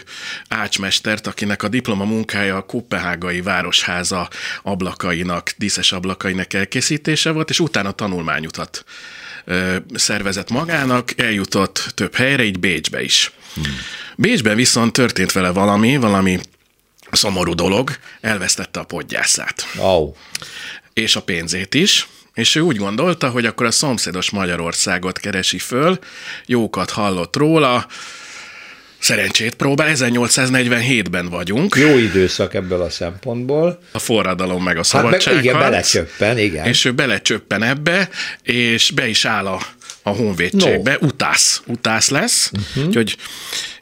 [0.49, 4.29] ácsmestert, akinek a diploma munkája a Kopenhágai Városháza
[4.63, 8.85] ablakainak, díszes ablakainak elkészítése volt, és utána tanulmányutat
[9.95, 13.33] szervezett magának, eljutott több helyre, így Bécsbe is.
[13.55, 13.77] Hmm.
[14.17, 16.41] Bécsben viszont történt vele valami, valami
[17.11, 19.67] szomorú dolog, elvesztette a podgyászát.
[19.77, 20.15] Oh.
[20.93, 25.99] És a pénzét is, és ő úgy gondolta, hogy akkor a szomszédos Magyarországot keresi föl,
[26.47, 27.87] jókat hallott róla,
[29.01, 31.77] Szerencsét próbál, 1847-ben vagyunk.
[31.77, 33.79] Jó időszak ebből a szempontból.
[33.93, 35.23] A forradalom meg a szabadság.
[35.23, 36.67] Hát meg, igen, belecsöppen, igen.
[36.67, 38.09] És ő belecsöppen ebbe,
[38.43, 39.61] és be is áll a,
[40.03, 41.07] a honvédségbe, no.
[41.07, 42.87] utász, utász lesz, uh-huh.
[42.87, 43.17] úgyhogy,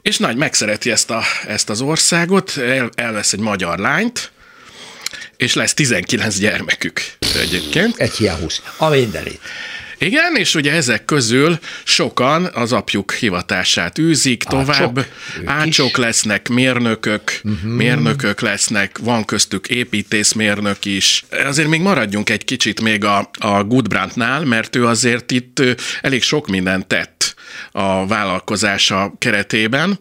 [0.01, 4.31] és nagy megszereti ezt, a, ezt az országot, el, elvesz egy magyar lányt,
[5.39, 7.01] és lesz 19 gyermekük
[7.41, 7.97] egyébként.
[7.97, 8.61] Egy 20.
[8.77, 9.39] A mindenit.
[9.97, 14.97] Igen, és ugye ezek közül sokan az apjuk hivatását űzik tovább.
[14.97, 15.05] Ácsok,
[15.45, 17.71] Ácsok lesznek, mérnökök, uh-huh.
[17.71, 21.25] mérnökök lesznek, van köztük építészmérnök is.
[21.45, 25.61] Azért még maradjunk egy kicsit még a, a Gudbrandnál, mert ő azért itt
[26.01, 27.35] elég sok mindent tett
[27.71, 29.99] a vállalkozása keretében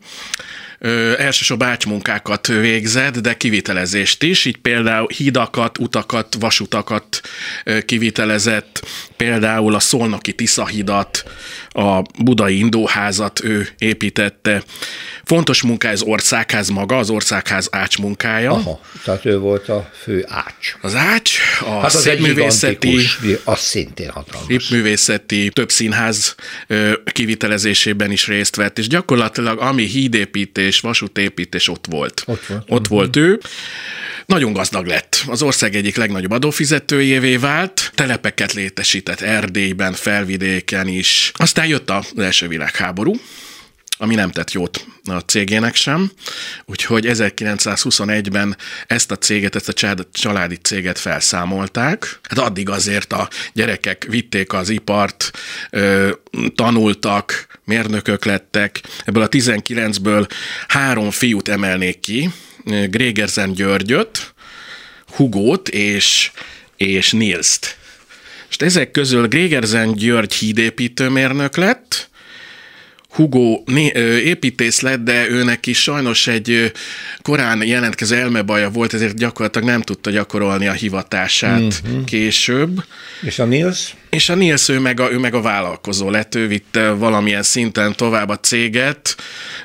[0.79, 7.21] ö, elsősorban ácsmunkákat végzett, de kivitelezést is, így például hídakat, utakat, vasutakat
[7.65, 8.87] ö, kivitelezett,
[9.17, 11.25] például a Szolnoki Tiszahidat,
[11.69, 14.63] a budai indóházat ő építette.
[15.25, 18.53] Fontos munka ez országház maga, az országház ács munkája.
[18.53, 20.77] Aha, tehát ő volt a fő ács.
[20.81, 23.07] Az ács, a hát az szépművészeti,
[23.45, 24.47] az szintén hatalmas.
[24.47, 26.35] Szépművészeti, több színház
[27.13, 32.23] kivitelezésében is részt vett, és gyakorlatilag ami hídépítés, vasútépítés ott volt.
[32.27, 33.41] Ott volt, ott volt ő.
[34.29, 35.25] Nagyon gazdag lett.
[35.27, 41.33] Az ország egyik legnagyobb adófizetőjévé vált, telepeket létesített Erdélyben, felvidéken is.
[41.35, 43.15] Aztán jött az első világháború,
[43.99, 46.11] ami nem tett jót a cégének sem,
[46.65, 52.21] úgyhogy 1921-ben ezt a céget, ezt a családi céget felszámolták.
[52.23, 55.31] Hát addig azért a gyerekek vitték az ipart,
[56.55, 58.81] tanultak, mérnökök lettek.
[59.05, 60.29] Ebből a 19-ből
[60.67, 62.31] három fiút emelnék ki,
[62.91, 64.35] Grégerzen Györgyöt,
[65.17, 66.31] Hugót és,
[66.77, 67.77] és Nilst.
[68.51, 72.09] És ezek közül Grégerzen György hídépítőmérnök lett,
[73.09, 73.63] Hugo
[74.25, 76.73] építész lett, de őnek is sajnos egy
[77.23, 82.05] korán jelentkező elmebaja volt, ezért gyakorlatilag nem tudta gyakorolni a hivatását mm-hmm.
[82.05, 82.85] később.
[83.23, 83.95] És a Nils?
[84.11, 87.97] És a Nils, ő meg a, ő meg a vállalkozó lett, ő vitte valamilyen szinten
[87.97, 89.17] tovább a céget,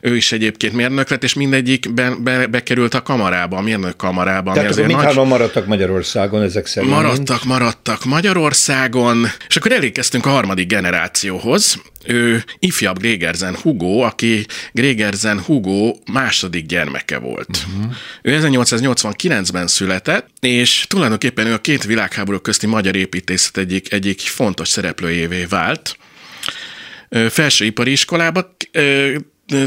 [0.01, 4.53] ő is egyébként mérnök lett, és mindegyik be, be, bekerült a kamarába, a mérnök kamarába.
[4.53, 5.27] Tehát akkor mindhárman nagy...
[5.27, 6.91] maradtak Magyarországon ezek szerint?
[6.91, 11.81] Maradtak, maradtak Magyarországon, és akkor elérkeztünk a harmadik generációhoz.
[12.05, 17.65] Ő ifjabb Grégerzen Hugo, aki Grégerzen Hugo második gyermeke volt.
[17.77, 17.93] Uh-huh.
[18.21, 24.67] Ő 1889-ben született, és tulajdonképpen ő a két világháború közti magyar építészet egyik, egyik fontos
[24.67, 25.97] szereplőjévé vált.
[27.29, 28.55] Felsőipari iskolába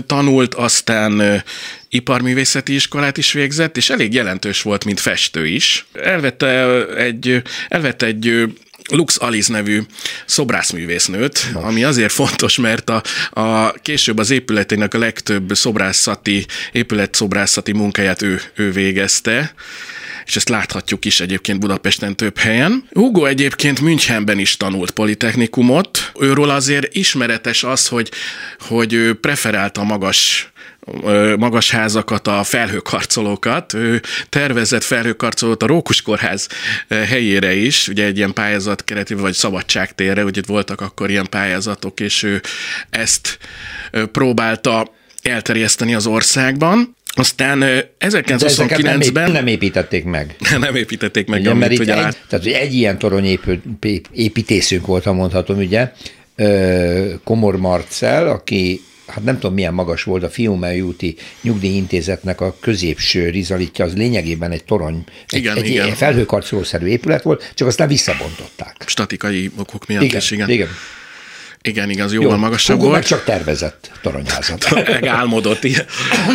[0.06, 1.42] tanult, aztán
[1.88, 5.86] iparművészeti iskolát is végzett, és elég jelentős volt, mint festő is.
[5.92, 8.46] Elvette egy, elvette egy
[8.90, 9.80] Lux Alice nevű
[10.26, 18.22] szobrászművésznőt, ami azért fontos, mert a, a később az épületének a legtöbb szobrászati, épületszobrászati munkáját
[18.22, 19.54] ő, ő végezte
[20.26, 22.88] és ezt láthatjuk is egyébként Budapesten több helyen.
[22.92, 26.12] Hugo egyébként Münchenben is tanult politechnikumot.
[26.20, 28.10] Őről azért ismeretes az, hogy,
[28.58, 30.50] hogy ő preferálta magas
[31.38, 33.74] magas házakat, a felhőkarcolókat.
[33.74, 36.48] Ő tervezett felhőkarcolót a Rókus Kórház
[36.88, 42.22] helyére is, ugye egy ilyen pályázat keretében, vagy szabadságtérre, ugye voltak akkor ilyen pályázatok, és
[42.22, 42.40] ő
[42.90, 43.38] ezt
[44.12, 46.96] próbálta elterjeszteni az országban.
[47.16, 49.24] Aztán 1929-ben...
[49.24, 50.36] Nem, nem építették meg.
[50.60, 52.24] nem építették meg, ugye, amit mert ugye egy, lát...
[52.28, 53.60] Tehát egy ilyen torony épül,
[54.12, 55.92] építészünk volt, ha mondhatom, ugye,
[57.24, 63.30] Komor Marcel, aki hát nem tudom milyen magas volt a Fiumei úti nyugdíjintézetnek a középső
[63.30, 65.86] rizalitja, az lényegében egy torony, igen, egy, igen.
[65.86, 68.76] egy felhőkarcolószerű épület volt, csak aztán visszabontották.
[68.86, 70.50] Statikai okok miatt igen, is, igen.
[70.50, 70.68] igen.
[71.66, 72.92] Igen, igaz, jóval Jó, magasabb volt.
[72.92, 74.70] meg csak tervezett toronyházat.
[74.74, 75.66] meg álmodott.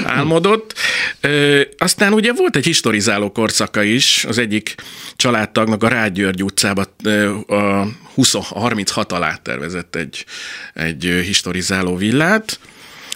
[0.04, 0.74] Álmodott.
[1.22, 4.76] Ö, aztán ugye volt egy historizáló korszaka is, az egyik
[5.16, 6.86] családtagnak a Rágyörgy utcába
[7.48, 10.26] a 20, 36 alá tervezett egy,
[10.74, 12.60] egy historizáló villát,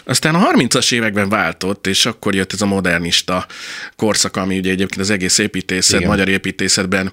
[0.03, 3.45] aztán a 30-as években váltott, és akkor jött ez a modernista
[3.95, 6.09] korszak, ami ugye egyébként az egész építészet, Igen.
[6.09, 7.11] magyar építészetben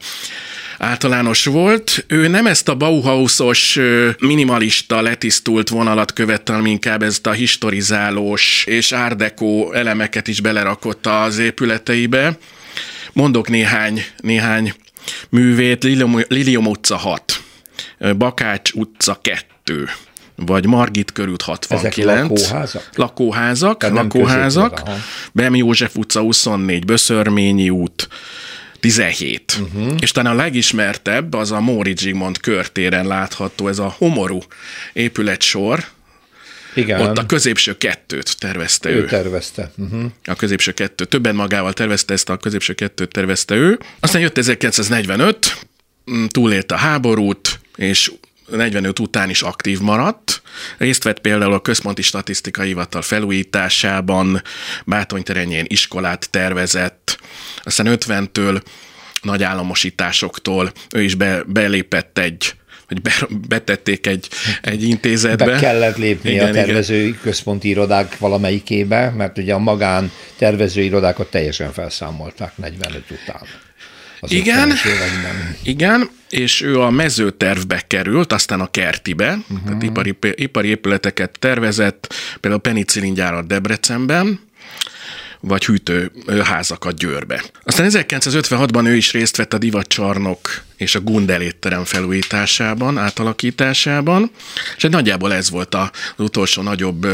[0.83, 2.05] általános volt.
[2.07, 3.79] Ő nem ezt a Bauhausos
[4.18, 11.38] minimalista, letisztult vonalat követte, hanem inkább ezt a historizálós és árdekó elemeket is belerakott az
[11.38, 12.38] épületeibe.
[13.12, 14.75] Mondok néhány, néhány
[15.29, 17.42] művét, Lilium, Lilium utca 6,
[18.16, 19.88] Bakács utca 2,
[20.37, 22.01] vagy Margit körült 69.
[22.01, 22.90] Ezek lakóházak?
[22.95, 24.83] Lakóházak, lakóházak.
[25.33, 28.09] Bem József utca 24, Böszörményi út,
[28.83, 29.61] 17.
[29.61, 29.95] Uh-huh.
[30.01, 34.38] És talán a legismertebb az a Móri Zsigmond körtéren látható, ez a homorú
[34.92, 35.85] épületsor,
[36.75, 37.01] igen.
[37.01, 38.95] Ott a középső kettőt tervezte ő.
[38.95, 39.71] Ő tervezte.
[39.77, 40.05] Uh-huh.
[40.25, 41.09] A középső kettőt.
[41.09, 43.79] Többen magával tervezte ezt, a középső kettőt tervezte ő.
[44.01, 45.66] Aztán jött 1945,
[46.11, 48.12] mm, túlélte a háborút, és
[48.46, 50.42] 45 után is aktív maradt.
[50.78, 54.42] Részt vett például a Központi Statisztikai Hivatal felújításában,
[54.85, 57.18] Bátonyterenyén iskolát tervezett,
[57.62, 58.62] aztán 50-től
[59.22, 62.55] nagy államosításoktól ő is be, belépett egy
[62.87, 63.12] hogy be,
[63.48, 64.28] betették egy,
[64.62, 65.44] egy intézetbe.
[65.44, 67.18] Be kellett lépni igen, a tervezői igen.
[67.22, 73.42] központi irodák valamelyikébe, mert ugye a magán tervezői irodákat teljesen felszámolták 45 után.
[74.20, 74.72] Igen,
[75.62, 79.64] igen, és ő a mezőtervbe került, aztán a kertibe, uh-huh.
[79.64, 84.40] tehát ipari, ipari épületeket tervezett, például a penicillin gyárat Debrecenben,
[85.40, 87.45] vagy hűtőházakat Győrbe.
[87.64, 94.31] Aztán 1956-ban ő is részt vett a divatcsarnok és a Gundel étterem felújításában, átalakításában,
[94.77, 97.07] és nagyjából ez volt az utolsó nagyobb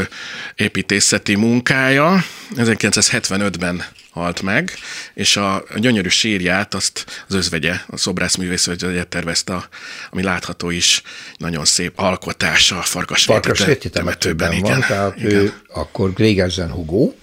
[0.55, 2.23] építészeti munkája.
[2.55, 4.73] 1975-ben halt meg,
[5.13, 9.69] és a gyönyörű sírját azt az özvegye, a szobrászművész özvegye tervezte,
[10.09, 11.01] ami látható is,
[11.37, 14.51] nagyon szép alkotása a Farkas, Farkas temetőben.
[14.51, 15.31] Igen, van, tehát igen.
[15.31, 17.13] ő akkor Grégerzen Hugo.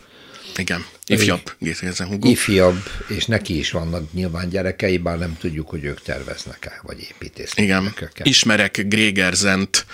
[0.56, 0.84] Igen.
[1.06, 2.28] Ifjabb Grégerzen Hugo.
[2.28, 7.64] Ifjabb, és neki is vannak nyilván gyerekei, bár nem tudjuk, hogy ők terveznek-e, vagy építésznek.
[7.64, 7.94] Igen.
[8.22, 9.86] Ismerek Grégerzent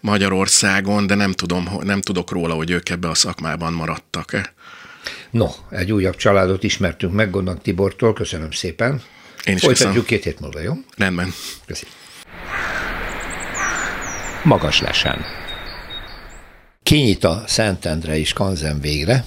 [0.00, 4.54] Magyarországon, de nem, tudom, nem tudok róla, hogy ők ebbe a szakmában maradtak-e.
[5.30, 9.02] No, egy újabb családot ismertünk meg Gondak Tibortól, köszönöm szépen.
[9.44, 10.04] Én is Folytatjuk köszönöm.
[10.04, 10.72] két hét múlva, jó?
[10.96, 11.32] Rendben.
[11.66, 11.94] Köszönöm.
[14.42, 15.24] Magas lesen.
[16.82, 19.24] Kinyit a Szentendre is Kanzen végre,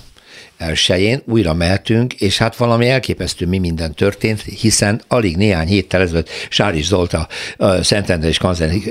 [0.58, 6.30] elsőjén újra mehetünk, és hát valami elképesztő mi minden történt, hiszen alig néhány héttel ezelőtt
[6.50, 7.28] Sáris Zolta,
[7.58, 8.82] a Szentendre és Kanzen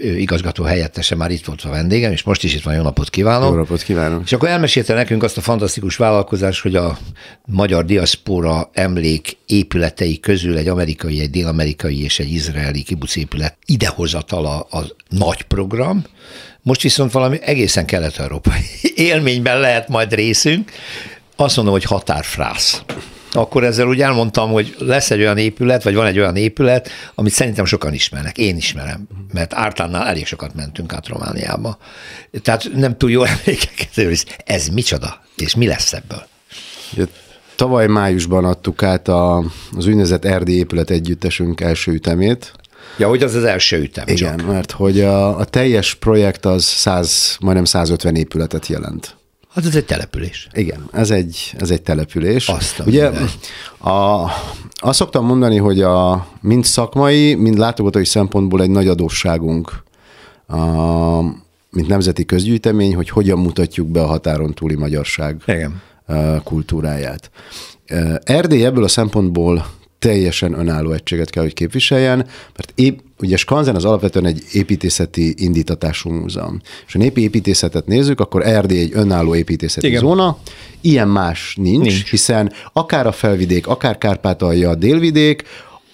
[0.00, 3.50] igazgató helyettese már itt volt a vendégem, és most is itt van, jó napot kívánok.
[3.50, 4.22] Jó napot kívánok.
[4.24, 6.98] És akkor elmesélte nekünk azt a fantasztikus vállalkozást, hogy a
[7.46, 14.60] magyar diaszpora emlék épületei közül egy amerikai, egy dél-amerikai és egy izraeli kibuc épület idehozatala
[14.60, 16.04] a nagy program,
[16.66, 18.60] most viszont valami egészen kelet-európai
[19.10, 20.70] élményben lehet majd részünk.
[21.36, 22.82] Azt mondom, hogy határfrász.
[23.32, 27.32] Akkor ezzel úgy elmondtam, hogy lesz egy olyan épület, vagy van egy olyan épület, amit
[27.32, 28.38] szerintem sokan ismernek.
[28.38, 31.78] Én ismerem, mert Ártánnál elég sokat mentünk át Romániába.
[32.42, 36.26] Tehát nem túl jó emlékeket, hogy ez micsoda, és mi lesz ebből?
[37.56, 39.36] Tavaly májusban adtuk át a,
[39.76, 42.52] az úgynevezett Erdély épület együttesünk első ütemét,
[42.98, 44.46] Ja, hogy az az első ütem Igen, csak.
[44.46, 49.16] mert hogy a, a teljes projekt az 100, majdnem 150 épületet jelent.
[49.54, 50.48] Hát ez egy település.
[50.52, 52.48] Igen, ez egy, ez egy település.
[52.48, 53.10] Azt Ugye
[53.78, 54.24] a,
[54.74, 59.82] azt szoktam mondani, hogy a, mind szakmai, mind látogatói szempontból egy nagy adósságunk,
[60.46, 60.56] a,
[61.70, 65.82] mint nemzeti közgyűjtemény, hogy hogyan mutatjuk be a határon túli magyarság Igen.
[66.44, 67.30] kultúráját.
[68.22, 69.66] Erdély ebből a szempontból
[69.98, 72.16] teljesen önálló egységet kell, hogy képviseljen,
[72.56, 76.60] mert épp, ugye Skanzen az alapvetően egy építészeti indítatású múzeum.
[76.86, 80.00] És a népi építészetet nézzük, akkor Erdély egy önálló építészeti Igen.
[80.00, 80.38] zóna,
[80.80, 85.44] ilyen más nincs, nincs, hiszen akár a felvidék, akár Kárpátalja, a délvidék,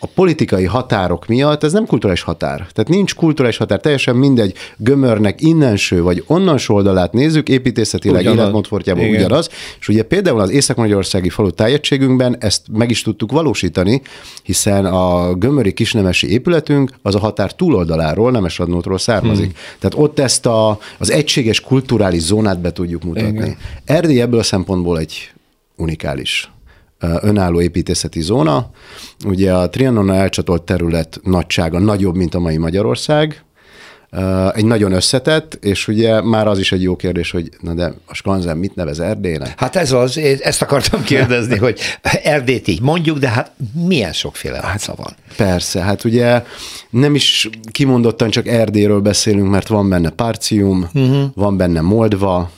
[0.05, 2.57] a politikai határok miatt ez nem kulturális határ.
[2.57, 9.49] Tehát nincs kulturális határ, teljesen mindegy gömörnek innenső vagy onnansó oldalát nézzük, építészetileg életmódfortjában ugyanaz.
[9.81, 14.03] És ugye például az Észak-Magyarországi falu tájegységünkben ezt meg is tudtuk valósítani,
[14.43, 19.45] hiszen a gömöri kisnemesi épületünk az a határ túloldaláról, Nemesradnótról származik.
[19.45, 19.55] Hmm.
[19.79, 23.29] Tehát ott ezt a, az egységes kulturális zónát be tudjuk mutatni.
[23.29, 23.57] Igen.
[23.85, 25.33] Erdély ebből a szempontból egy
[25.77, 26.51] unikális
[27.21, 28.71] önálló építészeti zóna.
[29.25, 33.45] Ugye a Trianon elcsatolt terület nagysága nagyobb, mint a mai Magyarország,
[34.55, 38.15] egy nagyon összetett, és ugye már az is egy jó kérdés, hogy na de a
[38.15, 39.61] Skanzen mit nevez Erdélynek?
[39.61, 41.79] Hát ez az, ezt akartam kérdezni, hogy
[42.23, 43.53] Erdélyt így mondjuk, de hát
[43.87, 45.15] milyen sokféle hát, van.
[45.37, 46.43] Persze, hát ugye
[46.91, 51.25] nem is kimondottan csak Erdélyről beszélünk, mert van benne Párcium, uh-huh.
[51.35, 52.51] van benne Moldva,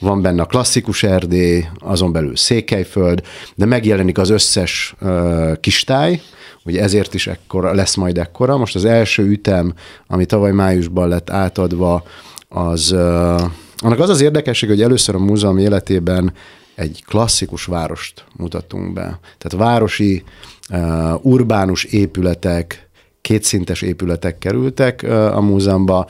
[0.00, 3.22] van benne a klasszikus Erdély, azon belül Székelyföld,
[3.54, 6.20] de megjelenik az összes uh, kistáj,
[6.64, 8.56] ugye ezért is ekkora, lesz majd ekkora.
[8.56, 9.74] Most az első ütem,
[10.06, 12.02] ami tavaly májusban lett átadva,
[12.48, 13.00] az, uh,
[13.76, 16.32] annak az az érdekesség, hogy először a múzeum életében
[16.74, 19.20] egy klasszikus várost mutatunk be.
[19.38, 20.22] Tehát városi,
[20.70, 22.87] uh, urbánus épületek,
[23.20, 25.02] kétszintes épületek kerültek
[25.32, 26.08] a múzeumba,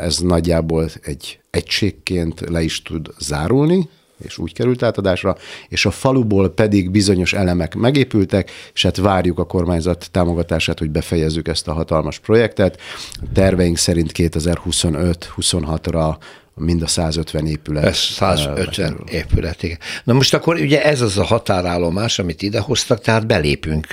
[0.00, 3.88] ez nagyjából egy egységként le is tud zárulni,
[4.24, 5.36] és úgy került átadásra,
[5.68, 11.48] és a faluból pedig bizonyos elemek megépültek, és hát várjuk a kormányzat támogatását, hogy befejezzük
[11.48, 12.80] ezt a hatalmas projektet.
[13.12, 16.16] A terveink szerint 2025-26-ra
[16.54, 17.84] mind a 150 épület.
[17.84, 19.78] Ez 150 épület, igen.
[20.04, 23.86] Na most akkor ugye ez az a határállomás, amit idehoztak, tehát belépünk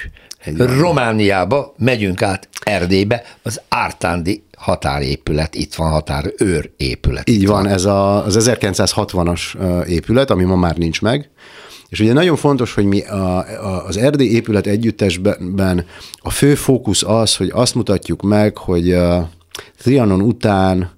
[0.58, 7.30] Romániába, megyünk át Erdélybe, az Ártándi határépület, itt van határőr épület.
[7.30, 11.30] Így van, van, ez a, az 1960-as épület, ami ma már nincs meg,
[11.90, 15.86] és ugye nagyon fontos, hogy mi a, a, az Erdély épület együttesben
[16.18, 19.30] a fő fókusz az, hogy azt mutatjuk meg, hogy a
[19.78, 20.96] Trianon után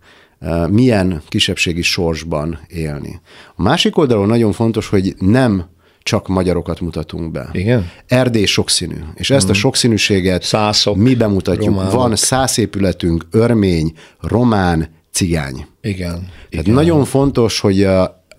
[0.70, 3.22] milyen kisebbségi sorsban élni.
[3.56, 5.66] A másik oldalon nagyon fontos, hogy nem
[6.10, 7.50] csak magyarokat mutatunk be.
[7.52, 7.92] Igen?
[8.08, 9.50] Erdély sokszínű, és ezt mm.
[9.50, 9.60] a mhm.
[9.60, 11.66] sokszínűséget Szászok, mi bemutatjuk.
[11.66, 11.94] románok.
[11.94, 15.66] Van száz épületünk, örmény, román, cigány.
[15.82, 16.28] Igen.
[16.50, 16.74] Tehát igen.
[16.74, 17.88] nagyon fontos, hogy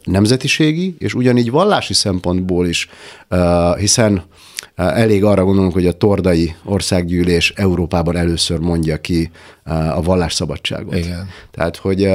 [0.05, 2.89] nemzetiségi, és ugyanígy vallási szempontból is,
[3.79, 4.23] hiszen
[4.75, 9.31] elég arra gondolunk, hogy a Tordai Országgyűlés Európában először mondja ki
[9.95, 10.97] a vallásszabadságot.
[10.97, 11.29] Igen.
[11.51, 12.09] Tehát, hogy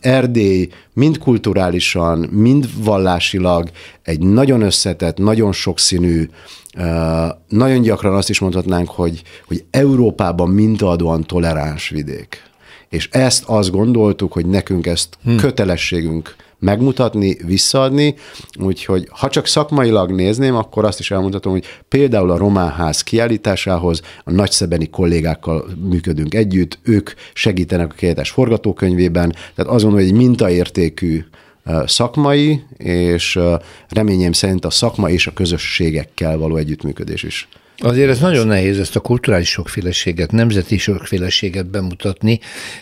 [0.00, 3.70] Erdély mind kulturálisan, mind vallásilag
[4.02, 6.28] egy nagyon összetett, nagyon sokszínű,
[7.48, 12.42] nagyon gyakran azt is mondhatnánk, hogy, hogy Európában mintaadóan toleráns vidék.
[12.88, 15.36] És ezt azt gondoltuk, hogy nekünk ezt hmm.
[15.36, 18.14] kötelességünk megmutatni, visszaadni,
[18.60, 24.00] úgyhogy ha csak szakmailag nézném, akkor azt is elmondhatom, hogy például a Román Ház kiállításához
[24.24, 31.24] a nagyszebeni kollégákkal működünk együtt, ők segítenek a kiállítás forgatókönyvében, tehát azon, hogy egy mintaértékű
[31.84, 33.38] szakmai, és
[33.88, 37.48] reményem szerint a szakma és a közösségekkel való együttműködés is.
[37.80, 42.40] Azért ez nagyon nehéz ezt a kulturális sokféleséget, nemzeti sokféleséget bemutatni.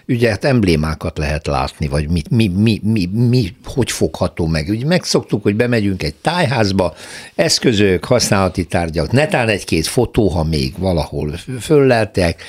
[0.08, 4.68] Ugye hát emblémákat lehet látni, vagy mi, mi, mi, mi, mi hogy fogható meg.
[4.68, 6.94] Ugye megszoktuk, hogy bemegyünk egy tájházba,
[7.34, 12.42] eszközök, használati tárgyak, netán egy-két fotó, ha még valahol fölleltek,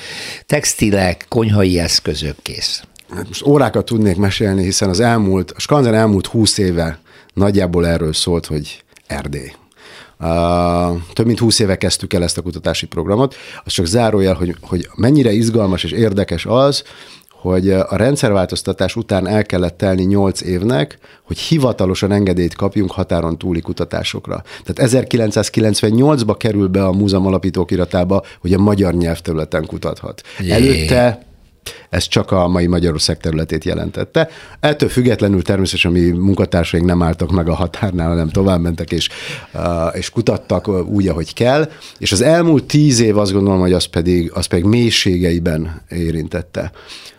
[0.46, 2.82] textilek, konyhai eszközök, kész.
[3.14, 6.98] Hát most órákat tudnék mesélni, hiszen az elmúlt, a Skanzen elmúlt húsz éve
[7.34, 9.52] nagyjából erről szólt, hogy Erdély.
[11.12, 13.34] Több mint húsz éve kezdtük el ezt a kutatási programot.
[13.64, 16.82] Az csak zárójel, hogy, hogy mennyire izgalmas és érdekes az,
[17.40, 23.60] hogy a rendszerváltoztatás után el kellett telni nyolc évnek, hogy hivatalosan engedélyt kapjunk határon túli
[23.60, 24.42] kutatásokra.
[24.64, 30.22] Tehát 1998-ba kerül be a múzeum alapítókiratába, hogy a magyar nyelvterületen kutathat.
[30.38, 30.50] Jé.
[30.50, 31.27] Előtte
[31.90, 34.28] ez csak a mai Magyarország területét jelentette.
[34.60, 39.08] Ettől függetlenül természetesen mi munkatársaink nem álltak meg a határnál, hanem tovább mentek és,
[39.92, 41.70] és kutattak úgy, ahogy kell.
[41.98, 46.72] És az elmúlt tíz év azt gondolom, hogy az pedig, az pedig mélységeiben érintette.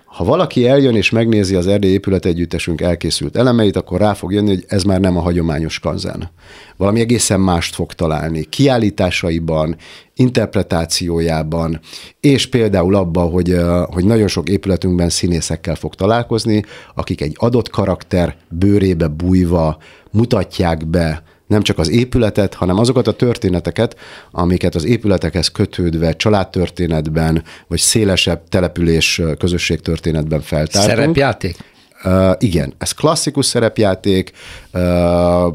[0.10, 4.48] Ha valaki eljön és megnézi az Erdély épület együttesünk elkészült elemeit, akkor rá fog jönni,
[4.48, 6.30] hogy ez már nem a hagyományos kanzen.
[6.78, 8.44] Valami egészen mást fog találni.
[8.44, 9.76] Kiállításaiban,
[10.14, 11.80] interpretációjában,
[12.20, 13.56] és például abban, hogy,
[13.86, 16.64] hogy nagyon sok épületünkben színészekkel fog találkozni,
[16.96, 19.78] akik egy adott karakter bőrébe bújva
[20.12, 23.96] mutatják be nem csak az épületet, hanem azokat a történeteket,
[24.32, 30.96] amiket az épületekhez kötődve családtörténetben, vagy szélesebb település közösségtörténetben feltártunk.
[30.96, 31.58] Szerepjáték?
[32.04, 34.32] Uh, igen, ez klasszikus szerepjáték.
[34.74, 35.46] Uh,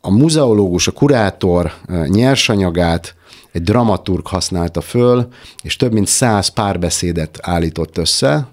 [0.00, 1.72] a muzeológus, a kurátor
[2.06, 3.14] nyersanyagát
[3.52, 5.28] egy dramaturg használta föl,
[5.62, 8.48] és több mint száz párbeszédet állított össze,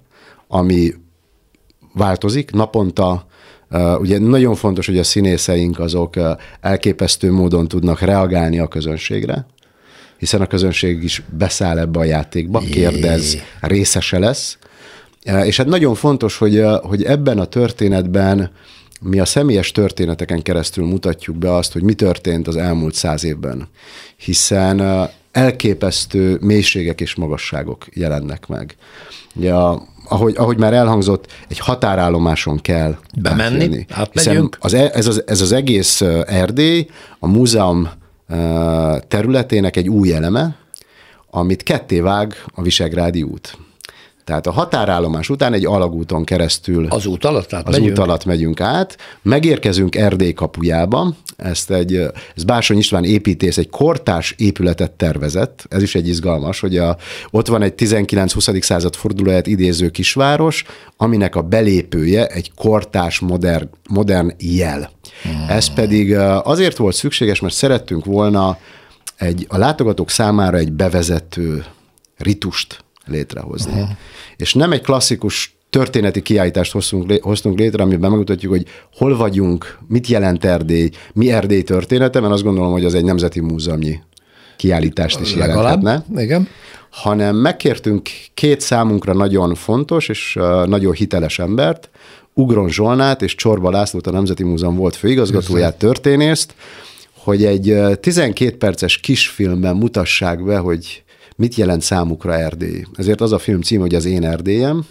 [0.47, 0.93] ami
[1.93, 3.25] változik naponta,
[3.99, 6.15] Ugye nagyon fontos, hogy a színészeink azok
[6.61, 9.45] elképesztő módon tudnak reagálni a közönségre,
[10.17, 14.57] hiszen a közönség is beszáll ebbe a játékba, kérdez, részese lesz.
[15.43, 18.51] És hát nagyon fontos, hogy, hogy ebben a történetben
[19.01, 23.67] mi a személyes történeteken keresztül mutatjuk be azt, hogy mi történt az elmúlt száz évben,
[24.17, 28.75] hiszen elképesztő mélységek és magasságok jelennek meg.
[29.35, 35.23] Ugye a ahogy, ahogy már elhangzott, egy határállomáson kell bemenni, hiszen az, e- ez, az,
[35.25, 36.87] ez az egész Erdély
[37.19, 37.89] a múzeum
[39.07, 40.55] területének egy új eleme,
[41.31, 43.57] amit ketté vág a Visegrádi út.
[44.23, 47.97] Tehát a határállomás után egy alagúton keresztül az út alatt, át az megyünk.
[47.97, 51.95] út alatt megyünk át, megérkezünk Erdély kapujába, ezt egy,
[52.35, 56.97] ez Bársony István építész egy kortárs épületet tervezett, ez is egy izgalmas, hogy a,
[57.31, 58.61] ott van egy 19-20.
[58.61, 60.63] század fordulóját idéző kisváros,
[60.97, 64.91] aminek a belépője egy kortárs modern, modern jel.
[65.23, 65.45] Hmm.
[65.49, 68.57] Ez pedig azért volt szükséges, mert szerettünk volna
[69.17, 71.65] egy, a látogatók számára egy bevezető
[72.17, 73.71] ritust létrehozni.
[73.71, 73.89] Uh-huh.
[74.37, 80.07] És nem egy klasszikus történeti kiállítást hoztunk, hoztunk létre, amiben megmutatjuk, hogy hol vagyunk, mit
[80.07, 83.99] jelent Erdély, mi Erdély története, mert azt gondolom, hogy az egy nemzeti múzeumnyi
[84.57, 86.21] kiállítást is Legalább, jelenthetne.
[86.21, 86.47] Igen.
[86.89, 91.89] Hanem megkértünk két számunkra nagyon fontos és nagyon hiteles embert,
[92.33, 96.53] Ugron Zsolnát és Csorba Lászlót, a Nemzeti Múzeum volt főigazgatóját, történészt,
[97.17, 101.02] hogy egy 12 perces kisfilmben mutassák be, hogy
[101.35, 102.85] mit jelent számukra Erdély.
[102.95, 104.85] Ezért az a film cím, hogy az én Erdélyem,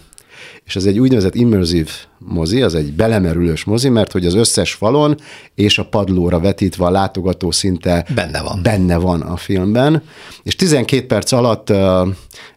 [0.65, 5.17] és ez egy úgynevezett immersive mozi, az egy belemerülős mozi, mert hogy az összes falon
[5.55, 10.03] és a padlóra vetítve a látogató szinte benne van, benne van a filmben,
[10.43, 11.69] és 12 perc alatt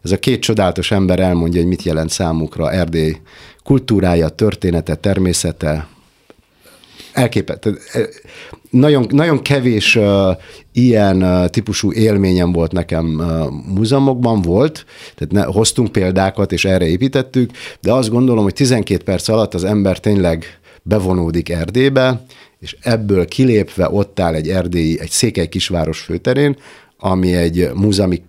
[0.03, 3.17] ez a két csodálatos ember elmondja, hogy mit jelent számukra Erdély
[3.63, 5.87] kultúrája, története, természete,
[7.17, 7.77] elképesztő.
[8.69, 10.05] Nagyon, nagyon kevés uh,
[10.71, 16.87] ilyen uh, típusú élményem volt nekem uh, múzeumokban, volt, tehát ne, hoztunk példákat, és erre
[16.87, 17.51] építettük,
[17.81, 22.21] de azt gondolom, hogy 12 perc alatt az ember tényleg bevonódik Erdélybe,
[22.59, 26.57] és ebből kilépve ott áll egy erdélyi, egy székely kisváros főterén,
[26.97, 28.21] ami egy múzeumi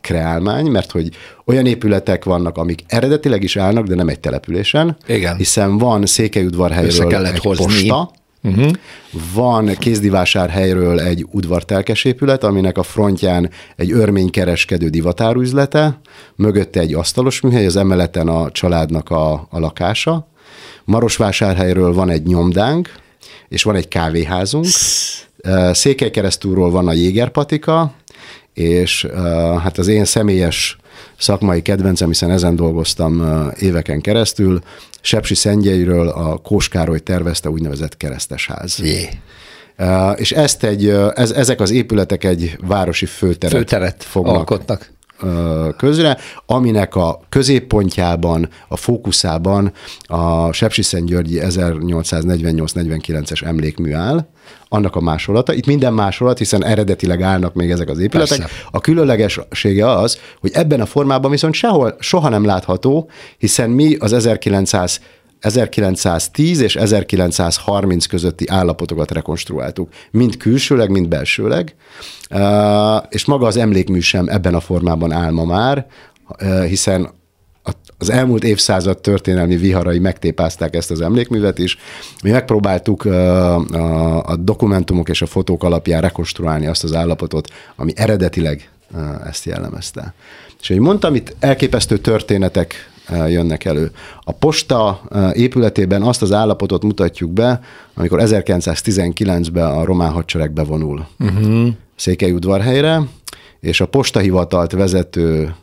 [0.00, 1.08] kreálmány, mert hogy
[1.44, 4.96] olyan épületek vannak, amik eredetileg is állnak, de nem egy településen.
[5.06, 5.36] Igen.
[5.36, 7.64] Hiszen van Székelyudvarhelyről egy hozni.
[7.64, 8.10] posta,
[8.44, 8.70] Uh-huh.
[9.34, 16.00] Van kézdivásárhelyről egy udvartelkes épület, aminek a frontján egy örménykereskedő divatárüzlete,
[16.36, 20.28] mögötte egy asztalos műhely, az emeleten a családnak a, a lakása.
[20.84, 22.92] Marosvásárhelyről van egy nyomdánk,
[23.48, 24.66] és van egy kávéházunk.
[25.72, 27.94] Székelykeresztúról van a Jégerpatika,
[28.52, 29.06] és
[29.62, 30.76] hát az én személyes
[31.18, 34.60] szakmai kedvencem, hiszen ezen dolgoztam éveken keresztül,
[35.04, 38.78] Sepsi Szentgyeiről a Kóskároly tervezte úgynevezett keresztesház.
[38.82, 39.08] Jé.
[39.78, 44.92] Uh, és ezt egy, ez, ezek az épületek egy városi főteret, főteret fognak alkotnak
[45.76, 54.26] közre, aminek a középpontjában, a fókuszában a Sepsiszentgyörgyi 1848-49-es emlékmű áll,
[54.68, 55.52] annak a másolata.
[55.52, 58.38] Itt minden másolat, hiszen eredetileg állnak még ezek az épületek.
[58.38, 58.54] Persze.
[58.70, 64.12] A különlegessége az, hogy ebben a formában viszont sehol, soha nem látható, hiszen mi az
[64.12, 65.00] 1900
[65.44, 71.74] 1910 és 1930 közötti állapotokat rekonstruáltuk, mind külsőleg, mind belsőleg,
[73.08, 75.86] és maga az emlékmű sem ebben a formában áll ma már,
[76.68, 77.10] hiszen
[77.98, 81.78] az elmúlt évszázad történelmi viharai megtépázták ezt az emlékművet is.
[82.22, 83.04] Mi megpróbáltuk
[84.24, 88.70] a dokumentumok és a fotók alapján rekonstruálni azt az állapotot, ami eredetileg
[89.26, 90.14] ezt jellemezte.
[90.60, 93.90] És ahogy mondtam, itt elképesztő történetek jönnek elő.
[94.20, 95.00] A posta
[95.32, 97.60] épületében azt az állapotot mutatjuk be,
[97.94, 101.68] amikor 1919-ben a román hadsereg bevonul uh-huh.
[101.96, 103.02] Székelyudvarhelyre,
[103.60, 105.54] és a postahivatalt vezető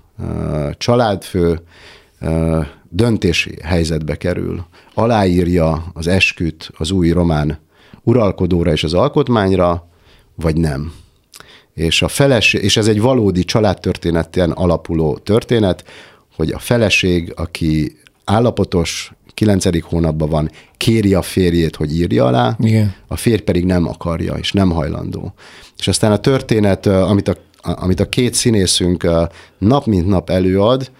[0.77, 1.61] családfő
[2.89, 4.65] döntési helyzetbe kerül.
[4.93, 7.59] Aláírja az esküt az új román
[8.03, 9.87] uralkodóra és az alkotmányra,
[10.35, 10.93] vagy nem.
[11.73, 15.83] És, a feleség, és ez egy valódi családtörténeten alapuló történet,
[16.36, 22.93] hogy a feleség, aki állapotos, kilencedik hónapban van, kéri a férjét, hogy írja alá, Igen.
[23.07, 25.34] a férj pedig nem akarja, és nem hajlandó.
[25.77, 29.07] És aztán a történet, amit a, amit a két színészünk
[29.57, 30.91] nap mint nap előad,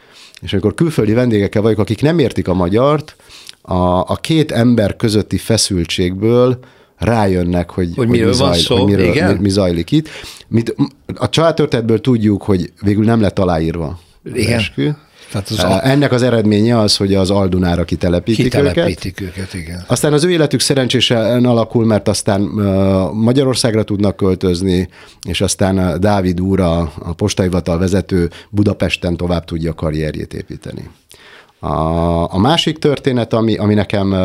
[0.42, 3.16] és amikor külföldi vendégekkel vagyok, akik nem értik a magyart,
[3.62, 6.60] a, a két ember közötti feszültségből
[6.98, 9.34] rájönnek, hogy, hogy, hogy, mi, zajl, szó, hogy miről, Igen?
[9.34, 10.10] Mi, mi zajlik itt.
[10.48, 10.76] Mit,
[11.16, 14.00] a családtörténetből tudjuk, hogy végül nem lett aláírva.
[14.34, 14.58] Igen.
[14.60, 14.92] Eskü.
[15.32, 15.88] Tehát az a...
[15.88, 19.38] Ennek az eredménye az, hogy az Aldunára kitelepítik, kitelepítik őket.
[19.38, 19.54] őket.
[19.54, 19.84] igen.
[19.88, 22.42] Aztán az ő életük szerencsésen alakul, mert aztán
[23.14, 24.90] Magyarországra tudnak költözni,
[25.28, 30.90] és aztán Dávid úr, a, a postaivatal vezető Budapesten tovább tudja a karrierjét építeni.
[31.60, 34.16] A, a másik történet, ami, ami nekem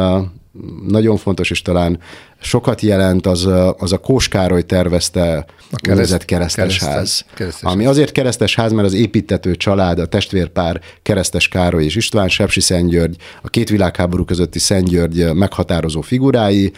[0.88, 1.98] nagyon fontos, és talán
[2.40, 7.24] sokat jelent, az, az a Kóskároly tervezte a kereszt, keresztes ház.
[7.34, 12.28] Keresztes ami azért keresztes ház, mert az építető család, a testvérpár keresztes Károly és István,
[12.28, 16.72] Sepsi Szentgyörgy, a két világháború közötti Szentgyörgy meghatározó figurái,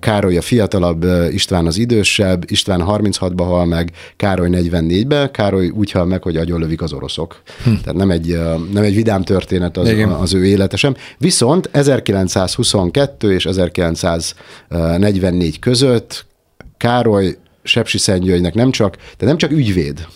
[0.00, 6.04] Károly a fiatalabb, István az idősebb, István 36-ba hal meg, Károly 44-be, Károly úgy hal
[6.04, 7.42] meg, hogy agyonlövik az oroszok.
[7.64, 7.70] Hm.
[7.70, 8.38] Tehát nem egy,
[8.72, 10.94] nem egy vidám történet az, az ő életesem.
[11.18, 13.46] Viszont 1922 és
[14.68, 16.26] 1944 között
[16.76, 20.06] Károly Sepsi Szentgyörgynek nem csak, de nem csak ügyvéd,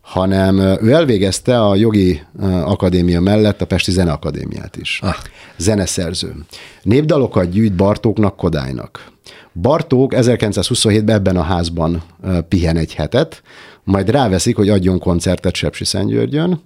[0.00, 2.22] hanem ő elvégezte a jogi
[2.64, 5.00] akadémia mellett a Pesti Zeneakadémiát is.
[5.02, 5.14] Ah.
[5.56, 6.34] Zeneszerző.
[6.82, 9.12] Népdalokat gyűjt Bartóknak, Kodálynak.
[9.60, 12.02] Bartók 1927-ben ebben a házban
[12.48, 13.42] pihen egy hetet,
[13.84, 16.60] majd ráveszik, hogy adjon koncertet Sepsi Szentgyörgyön.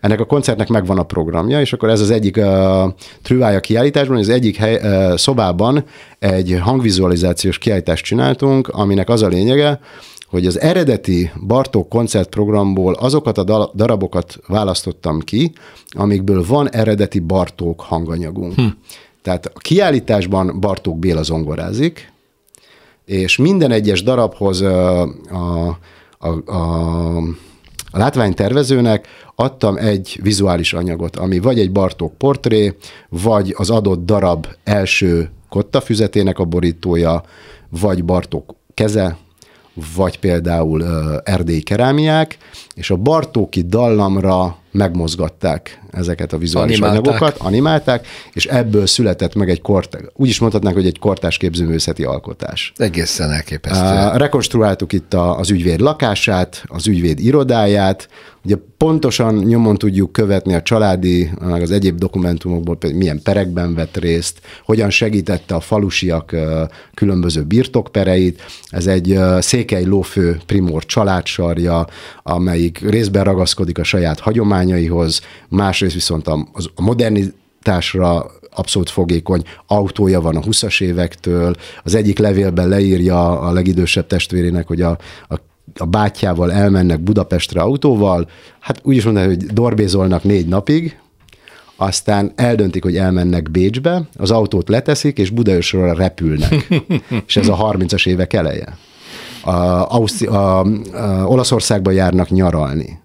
[0.00, 2.44] Ennek a koncertnek megvan a programja, és akkor ez az egyik uh,
[3.22, 5.84] trüvája kiállításban, az egyik hely, uh, szobában
[6.18, 9.80] egy hangvizualizációs kiállítást csináltunk, aminek az a lényege,
[10.30, 15.52] hogy az eredeti Bartók koncertprogramból azokat a darabokat választottam ki,
[15.90, 18.54] amikből van eredeti Bartók hanganyagunk.
[18.54, 18.66] Hm.
[19.22, 22.12] Tehát a kiállításban Bartók Béla zongorázik,
[23.04, 25.78] és minden egyes darabhoz a, a,
[26.18, 27.22] a, a,
[27.90, 32.76] a látványtervezőnek adtam egy vizuális anyagot, ami vagy egy Bartók portré,
[33.08, 37.22] vagy az adott darab első kottafüzetének a borítója,
[37.68, 39.16] vagy Bartók keze,
[39.96, 40.84] vagy például
[41.24, 42.38] erdélyi kerámiák,
[42.74, 47.06] és a Bartóki dallamra megmozgatták ezeket a vizuális animálták.
[47.06, 52.04] anyagokat, animálták, és ebből született meg egy kort, úgy is mondhatnánk, hogy egy kortás képzőművészeti
[52.04, 52.72] alkotás.
[52.76, 54.16] Egészen elképesztő.
[54.16, 58.08] Rekonstruáltuk itt a, az ügyvéd lakását, az ügyvéd irodáját,
[58.44, 63.96] Ugye pontosan nyomon tudjuk követni a családi, meg az egyéb dokumentumokból, például milyen perekben vett
[63.96, 66.36] részt, hogyan segítette a falusiak
[66.94, 68.42] különböző birtokpereit.
[68.68, 71.86] Ez egy székely lófő primor családsarja,
[72.22, 74.20] amelyik részben ragaszkodik a saját
[74.58, 81.54] hagyományaihoz, másrészt viszont a, a modernitásra abszolút fogékony autója van a 20-as évektől.
[81.84, 84.98] Az egyik levélben leírja a legidősebb testvérének, hogy a,
[85.28, 85.34] a
[85.78, 88.28] a bátyjával elmennek Budapestre autóval,
[88.60, 90.98] hát úgy is mondaná, hogy dorbézolnak négy napig,
[91.76, 96.68] aztán eldöntik, hogy elmennek Bécsbe, az autót leteszik, és Budaörsről repülnek.
[97.26, 98.76] és ez a 30-as évek eleje.
[99.44, 99.50] A,
[99.94, 103.00] Auszti- a, a, a Olaszországba járnak nyaralni.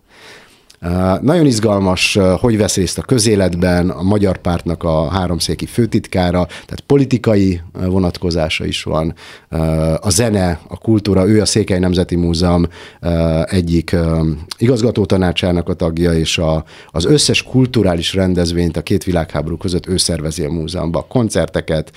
[1.21, 7.61] Nagyon izgalmas, hogy vesz részt a közéletben, a magyar pártnak a háromszéki főtitkára, tehát politikai
[7.73, 9.13] vonatkozása is van.
[9.99, 12.65] A zene, a kultúra, ő a Székely Nemzeti Múzeum
[13.45, 13.95] egyik
[14.57, 19.97] igazgató tanácsának a tagja, és a, az összes kulturális rendezvényt a két világháború között ő
[19.97, 21.91] szervezi a múzeumban, a koncerteket,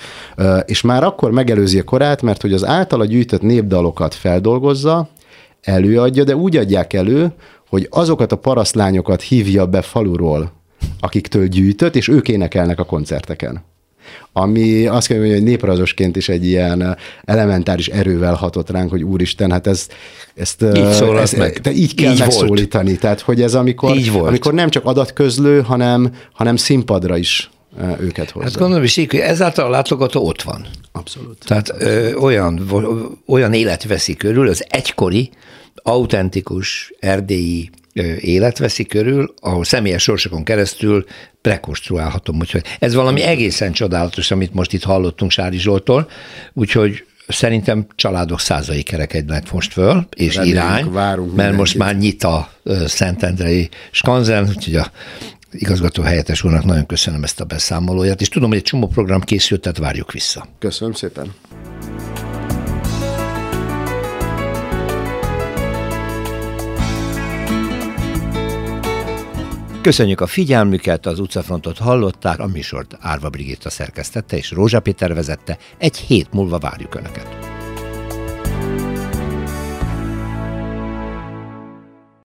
[0.65, 5.09] és már akkor megelőzi a korát, mert hogy az általa gyűjtött népdalokat feldolgozza,
[5.61, 7.31] előadja, de úgy adják elő,
[7.69, 10.51] hogy azokat a parasztlányokat hívja be faluról,
[10.99, 13.63] akiktől gyűjtött, és ők énekelnek a koncerteken.
[14.33, 19.51] Ami azt kell mondani, hogy néprazosként is egy ilyen elementáris erővel hatott ránk, hogy úristen,
[19.51, 19.87] hát ez,
[20.35, 20.83] ezt, így,
[21.17, 21.59] ezt, meg.
[21.61, 22.87] De így kell így megszólítani.
[22.87, 22.99] Volt.
[22.99, 24.27] Tehát, hogy ez amikor, így volt.
[24.27, 27.49] amikor nem csak adatközlő, hanem, hanem színpadra is
[27.99, 28.47] őket hozza.
[28.47, 30.65] Hát gondolom is, hogy ezáltal a látogató ott van.
[30.91, 31.37] Abszolút.
[31.45, 32.69] Tehát ö, olyan,
[33.27, 35.29] olyan élet veszi körül, az egykori
[35.83, 37.69] autentikus erdélyi
[38.19, 41.05] élet veszi körül, ahol személyes sorsokon keresztül
[41.41, 42.39] rekonstruálhatom.
[42.39, 46.09] Úgyhogy ez valami egészen csodálatos, amit most itt hallottunk Sári Zsoltól,
[46.53, 52.23] úgyhogy szerintem családok százai kerekednek most föl, és Reméljük, irány, várunk mert most már nyit
[52.23, 52.51] a
[52.85, 54.91] Szentendrei skanzen, úgyhogy a
[55.51, 59.61] igazgató helyettes úrnak nagyon köszönöm ezt a beszámolóját, és tudom, hogy egy csomó program készült,
[59.61, 60.47] tehát várjuk vissza.
[60.59, 61.33] Köszönöm szépen.
[69.87, 75.57] Köszönjük a figyelmüket, az utcafrontot hallották, a műsort Árva Brigitta szerkesztette és Rózsa Péter vezette.
[75.77, 77.56] Egy hét múlva várjuk Önöket.